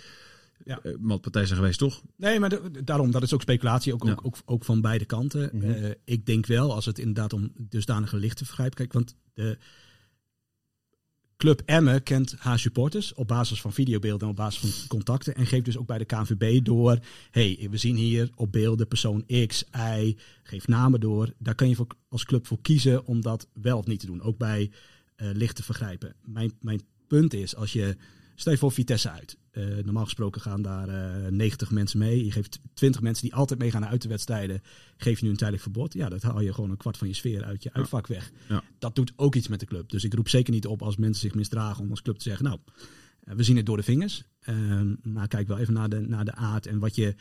[0.66, 0.82] Ja.
[1.00, 2.02] matpartij zijn geweest, toch?
[2.18, 4.12] Nee, maar de- daarom, dat is ook speculatie, ook, Ja.
[4.12, 5.50] ook, ook, ook van beide kanten.
[5.54, 5.72] Mhm.
[5.72, 8.76] Eh, ik denk wel, als het inderdaad om dusdanige lichte vergrijp...
[8.76, 9.58] Kijk, want de
[11.38, 15.36] Club Emmen kent haar supporters op basis van videobeelden en op basis van contacten.
[15.36, 17.00] En geeft dus ook bij de KNVB door,
[17.32, 19.64] hey, we zien hier op beelden persoon X,
[19.98, 21.34] Y, geef namen door.
[21.38, 24.22] Daar kan je voor, als club voor kiezen om dat wel of niet te doen.
[24.22, 24.72] Ook bij
[25.16, 26.16] eh, lichte vergrijpen.
[26.22, 27.96] Mijn, mijn punt is, als je,
[28.36, 29.38] stel je voor Vitesse uit.
[29.52, 32.26] Eh, normaal gesproken gaan daar eh 90 mensen mee.
[32.26, 34.62] Je geeft 20 mensen die altijd meegaan naar uiterwedstrijden.
[34.98, 35.94] Geef je nu een tijdelijk verbod.
[35.94, 38.32] Ja, dat haal je gewoon een kwart van je sfeer uit je uitvak weg.
[38.50, 38.64] Ja.
[38.80, 39.90] Dat doet ook iets met de club.
[39.90, 42.46] Dus ik roep zeker niet op als mensen zich misdragen om als club te zeggen...
[42.46, 42.60] nou,
[43.24, 44.24] eh, we zien het door de vingers.
[44.40, 47.16] Ehm, maar kijk wel even naar de, naar de aard en wat je...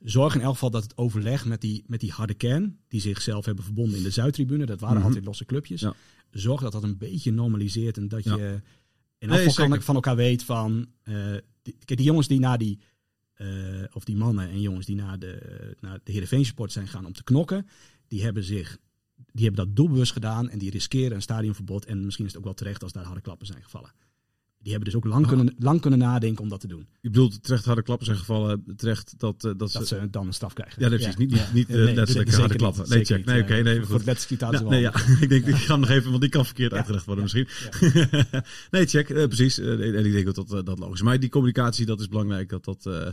[0.00, 2.78] Zorg in elk geval dat het overleg met die, met die harde kern...
[2.88, 4.66] die zichzelf hebben verbonden in de Zuidtribune...
[4.66, 5.06] dat waren Mhm.
[5.06, 5.80] altijd losse clubjes.
[5.80, 5.94] Ja.
[6.30, 8.60] Zorg dat dat een beetje normaliseert en dat je...
[9.24, 10.86] In Nee, kan, van elkaar weet van...
[11.02, 11.14] eh,
[11.62, 12.78] die, kijk, die jongens die naar die...
[13.34, 13.48] eh,
[13.92, 17.12] of die mannen en jongens die naar de, naar de Heerenveen Sport zijn gaan om
[17.12, 17.68] te knokken...
[18.08, 18.78] die hebben zich...
[19.32, 21.84] Die hebben dat doelbewust gedaan en die riskeren een stadionverbod.
[21.84, 23.92] En misschien is het ook wel terecht als daar harde klappen zijn gevallen.
[24.64, 26.86] Die hebben dus ook lang, kunnen, lang kunnen nadenken om dat te doen.
[27.00, 28.64] Je bedoelt terecht harde klappen zijn gevallen.
[28.76, 29.84] Terecht dat, eh, dat, Dat ze...
[29.84, 30.82] ze dan een straf krijgen.
[30.82, 31.16] Ja, nee, precies.
[31.16, 32.56] Niet, niet, niet eh, Nee, letterlijk harde niet.
[32.56, 32.88] klappen.
[32.88, 33.24] Nee, check.
[33.24, 33.54] Nee, oké.
[33.54, 34.04] nee, Voor goed.
[34.04, 34.70] wedstrijdcitatie Ja, wel.
[34.72, 34.94] nee, ja.
[35.24, 37.48] ik denk, ik ga hem nog even, want die kan verkeerd uitgelegd worden misschien.
[38.70, 39.58] nee, check, eh, precies.
[39.58, 41.02] Eh, en ik denk dat dat, eh, dat logisch is.
[41.02, 43.06] Maar die communicatie, dat is belangrijk, dat, dat, eh.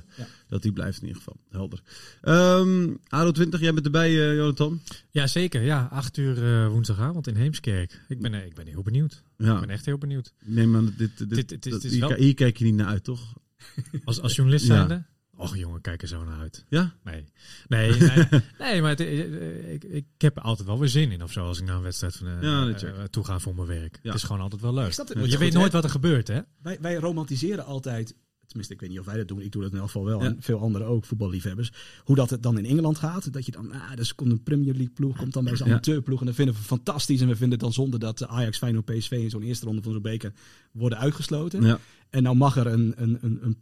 [0.52, 1.38] Dat die blijft in ieder geval.
[1.50, 1.82] Helder.
[2.22, 4.82] Ehm ADO 20, jij bent erbij, eh, Jonathan?
[5.10, 5.62] Ja, zeker.
[5.62, 8.02] Ja, acht uur eh, woensdagavond in Heemskerk.
[8.08, 9.24] Ik ben, eh, ik ben heel benieuwd.
[9.38, 10.34] Ja, Ik ben echt heel benieuwd.
[10.58, 11.18] aan dat dit...
[11.18, 13.04] dit, Dit- dit is- dat- dit is hier, wel- hier kijk je niet naar uit,
[13.04, 13.34] toch?
[14.04, 14.76] Als, als journalist Ja.
[14.76, 15.04] zijnde?
[15.36, 16.66] Och jongen, kijk er zo naar uit.
[16.70, 16.96] Ja?
[17.04, 17.26] Nee,
[17.68, 18.26] nee, nee,
[18.60, 21.60] nee maar het, ik, ik heb er altijd wel weer zin in of zo als
[21.60, 22.74] ik naar een wedstrijd van, Ja,
[23.10, 24.00] toe ga voor mijn werk.
[24.02, 24.10] Ja.
[24.12, 24.88] Het is gewoon altijd wel leuk.
[24.88, 25.18] Ik snap het.
[25.18, 25.74] Want Het je weet nooit hè?
[25.74, 26.40] wat er gebeurt, hè?
[26.62, 28.16] Wij, wij romantiseren altijd,
[28.52, 30.20] tenminste ik weet niet of wij dat doen, ik doe dat in elk geval wel,
[30.20, 30.26] Ja.
[30.26, 31.72] en veel anderen ook, voetballiefhebbers,
[32.04, 33.34] hoe dat het dan in Engeland gaat.
[33.34, 35.66] Dat je dan, ah, dus komt een Premier League ploeg, komt dan bij Ja.
[35.66, 37.22] amateurploeg en dat vinden we fantastisch.
[37.22, 39.92] En we vinden het dan zonde dat Ajax, Feyenoord, PSV in zo'n eerste ronde van
[39.92, 40.34] zo'n beker
[40.72, 41.64] worden uitgesloten.
[41.64, 41.80] Ja.
[42.10, 43.62] En nou mag er een, een, een, een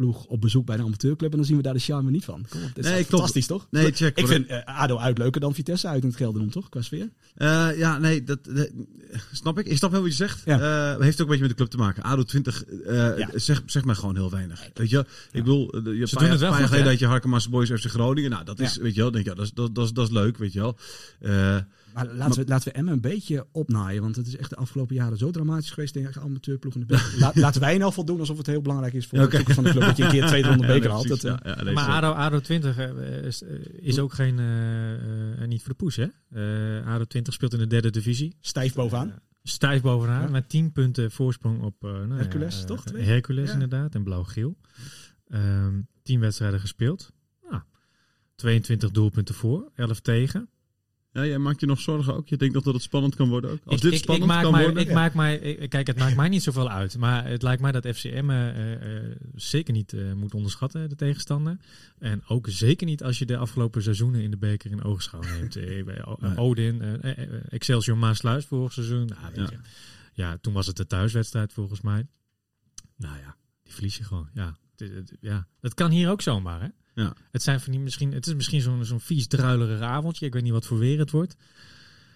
[0.00, 2.46] profploeg op bezoek bij een amateurclub en dan zien we daar de charme niet van.
[2.48, 3.66] Kom op, dit is Nee, fantastisch toch?
[3.70, 4.16] Nee, check.
[4.18, 6.68] Ik vind eh, ADO uit leuker dan Vitesse uit in het Gelderdoom, toch?
[6.68, 7.08] Qua sfeer.
[7.34, 8.70] Eh, ja, nee, dat, dat-
[9.32, 9.66] snap ik.
[9.66, 10.42] Ik snap wel wat je zegt.
[10.44, 10.94] Ja.
[10.94, 12.02] Eh, heeft ook een beetje met de club te maken.
[12.02, 13.28] ADO 20 eh Ja.
[13.34, 14.68] zeg, zeg maar gewoon heel weinig.
[14.74, 14.98] Weet je,
[15.32, 16.90] ik bedoel, eh, je hebt Ze een paar het jaar wel paar jaar goed, geleden
[16.90, 18.30] dat je Harkema's Boys FC Groningen.
[18.30, 18.82] Nou, dat is, Ja.
[18.82, 20.52] weet je wel, denk je, ja, dat, is, dat, dat, is- dat is leuk, weet
[20.52, 20.76] je wel.
[21.94, 24.02] Maar laten, we, laten we Emmen een beetje opnaaien.
[24.02, 25.94] Want het is echt de afgelopen jaren zo dramatisch geweest.
[25.94, 27.14] Denk ik, amateurploeg in de beker.
[27.18, 29.54] La- laten wij in elk geval doen alsof het heel belangrijk is voor de toekomst
[29.54, 29.82] van de club.
[29.82, 31.86] Dat je een keer tweede ronde beker Dat, eh, ja, maar.
[31.88, 33.42] ADO, ADO 20 eh, is,
[33.76, 36.06] is ook geen, eh, eh, niet voor de poes, hè?
[36.78, 38.36] Eh ADO 20 speelt in de derde divisie.
[38.40, 39.14] Stijf bovenaan.
[39.42, 40.28] Stijf bovenaan, Ja.
[40.28, 42.84] met 10 punten voorsprong op eh, nou ja, Hercules, toch?
[42.84, 43.04] Twee?
[43.04, 43.52] Hercules Ja.
[43.52, 44.56] inderdaad, en blauw-geel.
[45.28, 47.12] Ehm 10 wedstrijden gespeeld.
[47.50, 47.62] Nou,
[48.34, 50.48] 22 doelpunten voor, 11 tegen.
[51.12, 52.28] Ja, jij maakt je nog zorgen ook?
[52.28, 53.58] Je denkt dat het spannend kan worden ook?
[53.64, 54.82] Als ik, dit ik- ik spannend maak kan mij, worden?
[54.82, 56.98] Ik maak mij, ik- kijk, het maakt mij niet zoveel uit.
[56.98, 61.56] Maar het lijkt mij dat FCM eh, eh, zeker niet eh, moet onderschatten, de tegenstander.
[61.98, 65.56] En ook zeker niet als je de afgelopen seizoenen in de beker in oogschouw neemt.
[66.38, 66.82] Odin,
[67.48, 69.06] Excelsior Maasluis vorig seizoen.
[69.06, 69.50] Nou, weet Ja.
[69.50, 69.58] je.
[70.12, 72.06] ja, toen was het de thuiswedstrijd volgens mij.
[72.96, 74.28] Nou ja, die verlies je gewoon.
[74.34, 74.56] Ja,
[75.20, 75.46] ja.
[75.60, 76.68] dat kan hier ook zomaar, hè?
[77.00, 77.14] Ja.
[77.30, 80.26] Het, zijn van die misschien, het is misschien zo'n zo'n vies druilerige avondje.
[80.26, 81.36] Ik weet niet wat voor weer het wordt.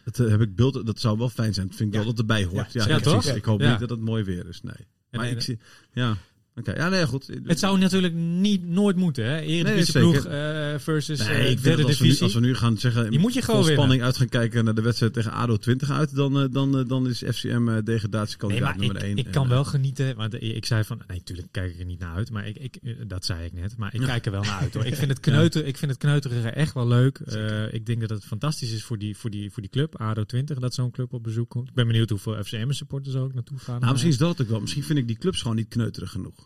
[0.04, 0.86] Dat eh, heb ik beeld.
[0.86, 1.66] Dat zou wel fijn zijn.
[1.66, 2.00] Dat vind ik Ja.
[2.04, 2.72] wel dat erbij hoort.
[2.72, 3.24] Ja, Ja, toch?
[3.26, 3.70] Ik hoop Ja.
[3.70, 4.62] niet dat het mooi weer is.
[4.62, 4.74] Nee.
[4.74, 5.58] En- maar en- ik zie.
[5.92, 6.16] Ja.
[6.56, 6.72] Oké.
[6.76, 7.30] Ja, nee, goed.
[7.44, 9.38] Het zou natuurlijk niet, nooit moeten, hè?
[9.40, 10.30] Eredivisieploeg zeker.
[10.72, 12.22] eh versus Nee, ik vind derde als we, nu, divisie.
[12.22, 13.76] als we nu gaan zeggen, Die moet je gewoon winnen.
[13.78, 16.84] spanning uit gaan kijken naar de wedstrijd tegen ADO 20 uit, dan, eh, dan, eh,
[16.88, 19.16] dan is FCM Nee, degradatiekandidaat nummer ik, 1.
[19.16, 20.16] ik kan wel genieten.
[20.16, 22.30] Want ik zei van, nee, natuurlijk kijk ik er niet naar uit.
[22.30, 23.76] Maar ik, ik, dat zei ik net.
[23.76, 24.84] Maar ik kijk er wel naar uit hoor.
[24.84, 27.18] Ik vind het, kneuter, ik vind het kneuterige echt wel leuk.
[27.70, 30.58] Ik denk dat het fantastisch is voor die, voor die, voor die club, ADO 20,
[30.58, 31.68] dat zo'n club op bezoek komt.
[31.68, 33.80] Ik ben benieuwd hoeveel FCM-supporters er ook naartoe gaan.
[33.80, 34.60] Nou, misschien is dat ook wel.
[34.60, 36.43] Misschien vind ik die clubs gewoon niet kneuterig genoeg.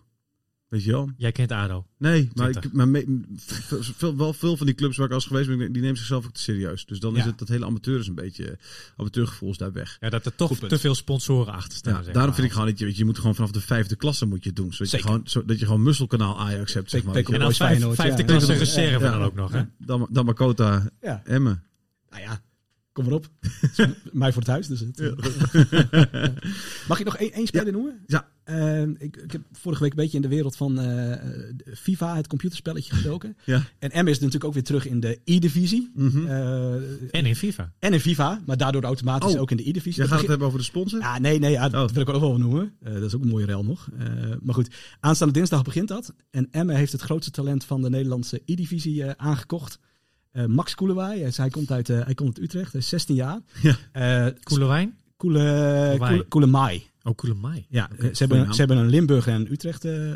[0.68, 1.10] Weet je wel?
[1.16, 1.86] Jij kent ADO.
[1.98, 2.64] Nee, maar, 20.
[2.64, 5.58] ik, maar me- veel, veel- wel veel van die clubs waar ik als geweest ben,
[5.72, 6.86] die nemen zichzelf ook te serieus.
[6.86, 8.58] Dus dan is het dat hele amateur is een beetje,
[8.96, 9.96] amateurgevoel is daar weg.
[10.00, 11.92] Ja, dat er toch Goed te veel sponsoren achter staan.
[11.92, 12.34] Ja, zeg daarom maar.
[12.34, 14.44] vind ik gewoon dat je, weet je, je moet gewoon vanaf de vijfde klasse moet
[14.44, 14.72] je doen.
[14.72, 17.14] Zodat je gewoon, zo, dat je gewoon musselkanaal Ajax hebt, zeg maar.
[17.14, 18.28] En dan vijf, vijfde ja.
[18.28, 19.10] klasse reserve Ja.
[19.10, 19.62] dan ook nog, hè?
[19.78, 21.62] Dan, dan Makota, Ja, Emmen.
[22.10, 22.42] nou ja,
[22.98, 23.28] kom maar op.
[24.12, 24.98] Mij voor het huis, dus het,
[26.88, 28.00] Mag ik nog één, één speler noemen?
[28.06, 28.28] Ja.
[28.44, 31.16] Eh, ik, ik heb vorige week een beetje in de wereld van eh,
[31.74, 33.36] FIFA, het computerspelletje, gedoken.
[33.44, 33.62] Ja.
[33.78, 35.90] En M is natuurlijk ook weer terug in de E-divisie.
[35.94, 36.26] Mhm.
[36.26, 36.74] Eh,
[37.10, 37.72] En in FIFA.
[37.78, 39.92] en in FIFA, maar daardoor automatisch Oh, ook in de E-divisie.
[39.92, 41.00] Jij Dat gaat het hebben over de sponsor?
[41.00, 41.94] Ja, nee, nee, ja, dat Oh.
[41.94, 42.72] wil ik ook wel noemen.
[42.82, 43.88] Eh, dat is ook een mooie rel nog.
[43.98, 44.06] Eh,
[44.40, 44.68] maar goed,
[45.00, 46.14] aanstaande dinsdag begint dat.
[46.30, 49.78] En Emme heeft het grootste talent van de Nederlandse E-divisie eh, aangekocht.
[50.30, 53.14] Eh, Max Koelewij, hij, hij, komt uit, eh, hij komt uit Utrecht, hij is 16
[53.14, 53.40] jaar.
[53.62, 53.76] Ja.
[53.92, 54.96] Eh, Koele wijn?
[55.16, 55.96] Koele.
[55.98, 56.86] Koele, Koelemaai.
[57.08, 57.66] Oh, Koele Mai.
[57.68, 58.52] Ja, eh, ze, hebben, naam.
[58.52, 60.12] ze hebben een Limburg en een Utrecht, eh,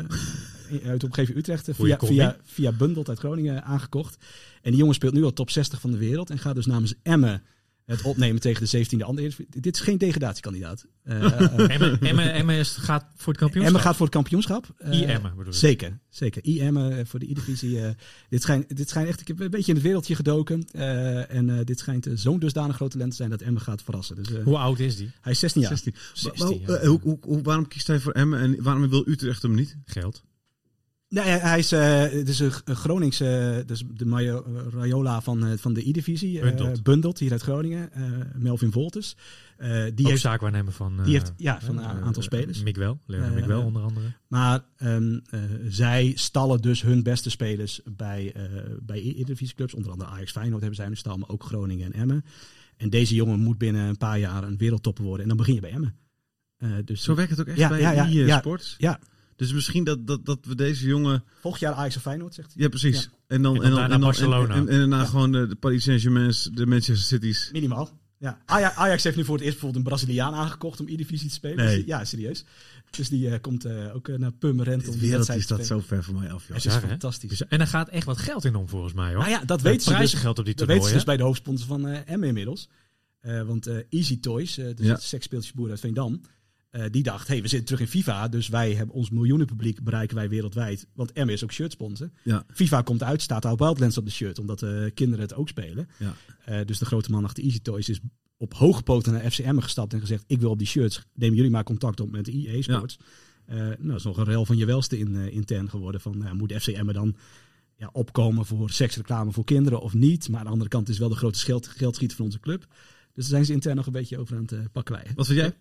[0.85, 4.17] uit de omgeving Utrecht, eh, via, via, via Bundelt uit Groningen aangekocht.
[4.61, 6.93] En die jongen speelt nu al top 60 van de wereld en gaat dus namens
[7.03, 7.43] Emmen
[7.85, 9.31] het opnemen tegen de 17e andere.
[9.49, 10.85] Dit is geen degradatiekandidaat.
[11.03, 11.23] Eh,
[11.59, 13.65] eh, Emmen, is, gaat voor het kampioenschap.
[13.65, 14.73] Emmen gaat voor het kampioenschap.
[14.77, 15.59] Eh, I Emmen bedoel ik.
[15.59, 16.45] Zeker, zeker.
[16.45, 17.81] I Emmen eh, voor de E-divisie.
[17.81, 17.89] eh,
[18.29, 20.65] dit, schijnt, dit schijnt echt, ik heb een beetje in het wereldje gedoken.
[20.71, 23.83] eh, en eh, dit schijnt eh, zo'n dusdanig groot talent te zijn dat Emmen gaat
[23.83, 24.15] verrassen.
[24.15, 25.11] Dus, eh, Hoe oud is die?
[25.21, 25.69] hij is 16 jaar.
[25.71, 25.93] 16.
[26.13, 26.81] 16, Maar, ja.
[26.81, 29.77] eh, hoe, hoe, hoe- waarom kiest hij voor Emmen en waarom wil Utrecht hem niet?
[29.85, 30.23] Geld.
[31.13, 34.41] Nee, hij- is, eh, het is een, Groningse, dus de
[34.73, 36.37] Rayola van, eh, van de E-divisie.
[36.39, 36.83] eh, Bundelt.
[36.83, 37.91] Bundelt, hier uit Groningen.
[37.93, 38.01] eh,
[38.35, 39.17] Melvin Voltes.
[39.57, 40.91] Eh, die ook heeft, zaakwaarnemer van...
[40.95, 42.63] die eh, heeft- ja, van een eh, aantal eh, spelers.
[42.63, 44.05] Miguel, Eh, Miguel eh, onder andere.
[44.27, 48.43] maar ehm, eh, zij stallen dus hun beste spelers bij, eh
[48.81, 49.73] bij Eredivisieclubs.
[49.73, 52.25] Onder andere Ajax Feyenoord hebben zij hun stal, maar ook Groningen en Emmen.
[52.77, 55.21] En deze jongen moet binnen een paar jaar een wereldtopper worden.
[55.21, 55.95] En dan begin je bij Emmen.
[56.57, 58.75] Eh, dus Zo werkt het ook echt Ja, bij ja, ja, eh, sports.
[58.77, 58.99] Ja.
[59.47, 61.23] Dus misschien dat, dat, dat we deze jongen...
[61.41, 62.63] volgend jaar Ajax of Feyenoord, zegt hij.
[62.63, 63.01] Ja, precies.
[63.01, 63.09] Ja.
[63.27, 64.53] En dan, En dan en dan, daarna en dan Barcelona.
[64.55, 65.05] En, en, en daarna Ja.
[65.05, 67.49] gewoon de, de Paris Saint-Germain's, de Manchester City's.
[67.51, 68.01] Minimaal.
[68.17, 68.41] Ja.
[68.45, 71.65] Ajax, Ajax heeft nu voor het eerst bijvoorbeeld een Braziliaan aangekocht om E-divisie te spelen.
[71.65, 71.75] Nee.
[71.77, 72.45] Dus ja, serieus.
[72.91, 75.65] Dus die eh, komt eh, ook eh, naar Purmerend om die wereld wedstrijd is dat
[75.65, 76.55] zo ver van mij af, joh.
[76.55, 76.79] Het is hè?
[76.79, 77.29] fantastisch.
[77.29, 79.17] Dus, en er gaat echt wat geld in om volgens mij hoor.
[79.17, 79.97] Nou ja, dat Eh, weten ze dus.
[79.97, 80.93] prijzengeld op die Dat weten ze toernooien.
[80.93, 82.69] dus bij de hoofdsponsor van eh Emmen inmiddels.
[83.19, 84.93] Eh, want eh, Easy Toys, dus Ja.
[84.93, 86.21] het seksspeeltjesboer uit Veendam,
[86.73, 90.15] eh, die dacht, hey, we zitten terug in FIFA, dus wij hebben ons miljoenenpubliek bereiken
[90.15, 90.87] wij wereldwijd.
[90.93, 92.09] Want Emmen is ook shirtsponsor.
[92.23, 92.45] Ja.
[92.53, 95.87] FIFA komt uit, staat al Wildlands op de shirt, omdat eh, kinderen het ook spelen.
[95.97, 96.15] Ja.
[96.45, 97.99] Eh, dus de grote man achter Easy Toys is
[98.37, 101.51] op hoge poten naar FCM gestapt en gezegd, ik wil op die shirts, nemen jullie
[101.51, 102.97] maar contact op met EA Sports.
[103.45, 106.01] Eh, nou, dat is nog een rel van je welste in, intern geworden.
[106.01, 107.15] Van, moet FCM dan
[107.77, 110.29] ja, opkomen voor seksreclame voor kinderen of niet?
[110.29, 112.67] Maar aan de andere kant is wel de grote geld, geldschieter van onze club.
[113.13, 115.53] Dus daar zijn ze intern nog een beetje over aan het pakken Wat vind jij?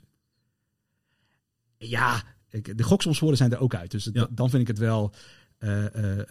[1.89, 3.91] Ja, ik, de goksomswoorden zijn er ook uit.
[3.91, 4.29] Dus Ja.
[4.31, 5.15] dan vind ik het wel
[5.59, 6.27] eh, eh, eh,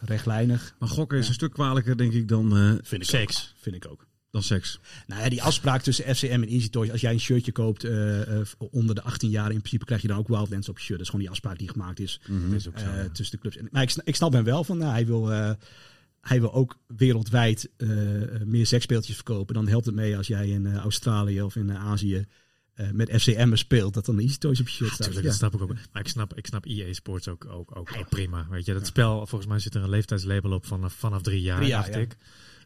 [0.00, 0.74] rechtlijnig.
[0.78, 1.28] Maar gokken is Ja.
[1.28, 3.36] een stuk kwalijker, denk ik, dan, eh, Vind ik Seks.
[3.54, 3.62] Ook.
[3.62, 4.06] Vind ik ook.
[4.30, 4.80] dan seks.
[5.06, 6.90] Nou ja, die afspraak tussen FCM en Easy Toys.
[6.90, 7.84] Als jij een shirtje koopt
[8.70, 10.98] onder de 18 jaar, in principe krijg je dan ook Wildlands op je shirt.
[10.98, 12.42] Dat is gewoon die afspraak die gemaakt is Mhm.
[12.50, 13.08] Dat is ook zo, ja.
[13.12, 13.56] tussen de clubs.
[13.56, 15.50] En, maar ik, ik snap hem wel van, nou, hij, wil, eh,
[16.20, 17.88] hij wil ook wereldwijd eh,
[18.44, 19.54] meer seksspeeltjes verkopen.
[19.54, 22.26] Dan helpt het mee als jij in eh, Australië of in Azië
[22.78, 23.94] eh, met FCM speelt.
[23.94, 25.06] Dat dan de Easy Toys op je shirt staat.
[25.06, 25.30] Tuurlijk, Ja.
[25.30, 25.74] dat snap ik ook.
[25.92, 28.46] Maar ik snap, ik snap EA Sports ook, ook, ook, ook prima.
[28.50, 31.56] Weet je, dat spel, volgens mij zit er een leeftijdslabel op vanaf, vanaf drie jaar,
[31.56, 32.00] Drie jaar, dacht ja.
[32.00, 32.16] ik.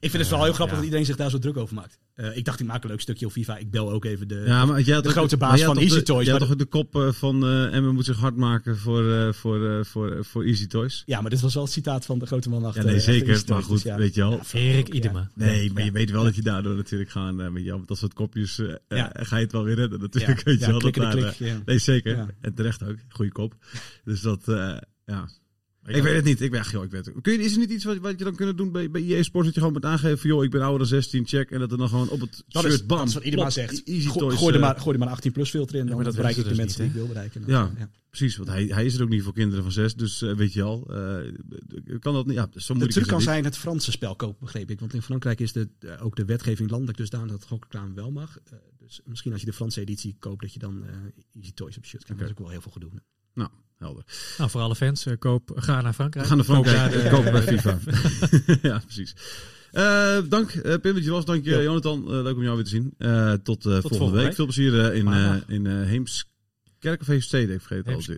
[0.03, 0.81] Ik vind het vooral heel grappig ja.
[0.81, 1.99] dat iedereen zich daar zo druk over maakt.
[2.15, 3.57] Eh, ik dacht, ik maak een leuk stukje op FIFA.
[3.57, 4.43] Ik bel ook even de...
[4.47, 6.65] Ja, maar jij had de grote baas van Easy de- Toys, jij had toch de
[6.65, 10.45] kop eh, van eh Emmen moet zich hard maken voor, eh, voor, eh, voor, voor
[10.45, 11.03] Easy Toys?
[11.07, 12.85] Ja, maar dit was wel het citaat van de grote man achter.
[12.85, 13.29] Ja, nee, zeker.
[13.29, 13.97] Easy Toys, Maar goed, dus ja.
[13.97, 14.41] weet je wel.
[14.53, 14.95] Erik Ja.
[14.95, 15.31] Idema.
[15.35, 15.85] Nee, maar Ja.
[15.87, 18.57] je weet wel dat je daardoor natuurlijk gaan, eh, met, jou, met dat soort kopjes,
[18.89, 19.11] Ja.
[19.19, 20.39] ga je het wel weer redden natuurlijk.
[20.39, 21.63] Ja, weet je ja, wel, dat klik, ja.
[21.65, 22.17] Nee, zeker.
[22.17, 22.27] Ja.
[22.41, 22.97] En terecht ook.
[23.09, 23.55] Goeie kop.
[24.05, 24.77] Dus dat, eh,
[25.07, 25.29] ja.
[25.87, 26.41] Ik, weet het niet.
[26.41, 27.15] Ik ben, joh, ik weet het.
[27.23, 29.23] Kun je, is er niet iets wat, wat je dan kunnen doen bij, bij EA
[29.23, 31.51] Sports dat je gewoon moet aangeven van, joh, ik ben ouder dan 16, check.
[31.51, 33.53] En dat er dan gewoon op het Dat shirt, is, bam, dat is wat iedereen
[33.53, 33.83] zegt.
[33.85, 34.39] Easy Go- Toys.
[34.39, 35.87] gooi, er eh, maar, gooi er maar een 18 plus filter in.
[35.87, 37.43] Dan maar dat bereik ik de dus mensen niet, die ik wil bereiken.
[37.47, 37.73] Ja.
[37.79, 37.91] ja.
[38.09, 40.53] Precies, want hij, hij is er ook niet voor kinderen van zes, dus eh, weet
[40.53, 40.87] je al.
[40.91, 42.35] eh, kan dat niet?
[42.37, 44.81] Ja, zo De moeilijk truc kan zijn het Franse spel kopen, begreep ik.
[44.81, 48.39] Want in Frankrijk is de, eh, ook de wetgeving landelijk dusdanig dat gokreclame wel mag.
[48.45, 50.95] Eh, dus misschien als je de Franse editie koopt, dat je dan eh,
[51.35, 52.23] Easy Toys op shirt krijgt.
[52.23, 52.91] Dat is ook wel heel veel gedoe.
[53.35, 54.05] Nou, helder.
[54.39, 56.27] Nou, voor alle fans, eh, koop, ga naar Frankrijk.
[56.27, 57.79] Gaan naar Frankrijk Koop kopen de- bij FIFA.
[58.69, 59.15] ja, precies.
[59.73, 61.25] Eh, dank uh, Pim dat je was.
[61.25, 61.63] Dank je Ja.
[61.63, 62.05] Jonathan.
[62.05, 62.95] Eh, leuk om jou weer te zien.
[62.99, 64.25] Eh, tot, eh, volgende, volgende week.
[64.27, 64.35] week.
[64.35, 67.53] Veel plezier eh, in, eh in eh, Heemskerk of Heemstede.
[67.53, 68.17] Ik vergeet het Heems- al.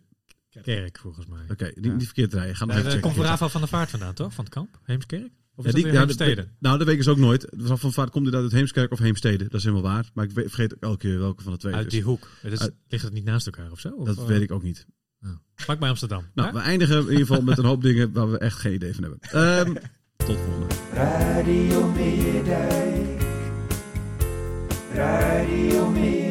[0.62, 1.40] Kerk, volgens mij.
[1.50, 1.92] Oké, niet, Ja.
[1.92, 2.56] niet verkeerd rijden.
[2.56, 3.00] Ga checken.
[3.00, 4.34] komt Rafa van der Vaart vandaan, toch?
[4.34, 4.78] Van het kamp?
[4.82, 5.30] Heemskerk?
[5.54, 6.48] Of Ja, is die, Heemstede?
[6.58, 7.42] nou, dat weet ik dus ook nooit.
[7.42, 9.44] Het Van Vaart komt inderdaad uit Heemskerk of Heemstede.
[9.44, 10.10] Dat is helemaal waar.
[10.14, 12.28] Maar ik vergeet ook elke keer welke van de twee Uit het die hoek.
[12.40, 13.88] Het Uit- ligt het niet naast elkaar of zo?
[13.88, 14.86] Of, Dat eh, weet ik ook niet.
[15.56, 16.24] Vlak bij Amsterdam.
[16.34, 18.94] Nou, we eindigen in ieder geval met een hoop dingen waar we echt geen idee
[18.94, 19.20] van hebben.
[19.20, 19.74] Ehm,
[20.16, 20.74] tot volgende.
[20.94, 23.22] Radio Meerdijk.
[24.92, 26.23] Radio Meerdijk.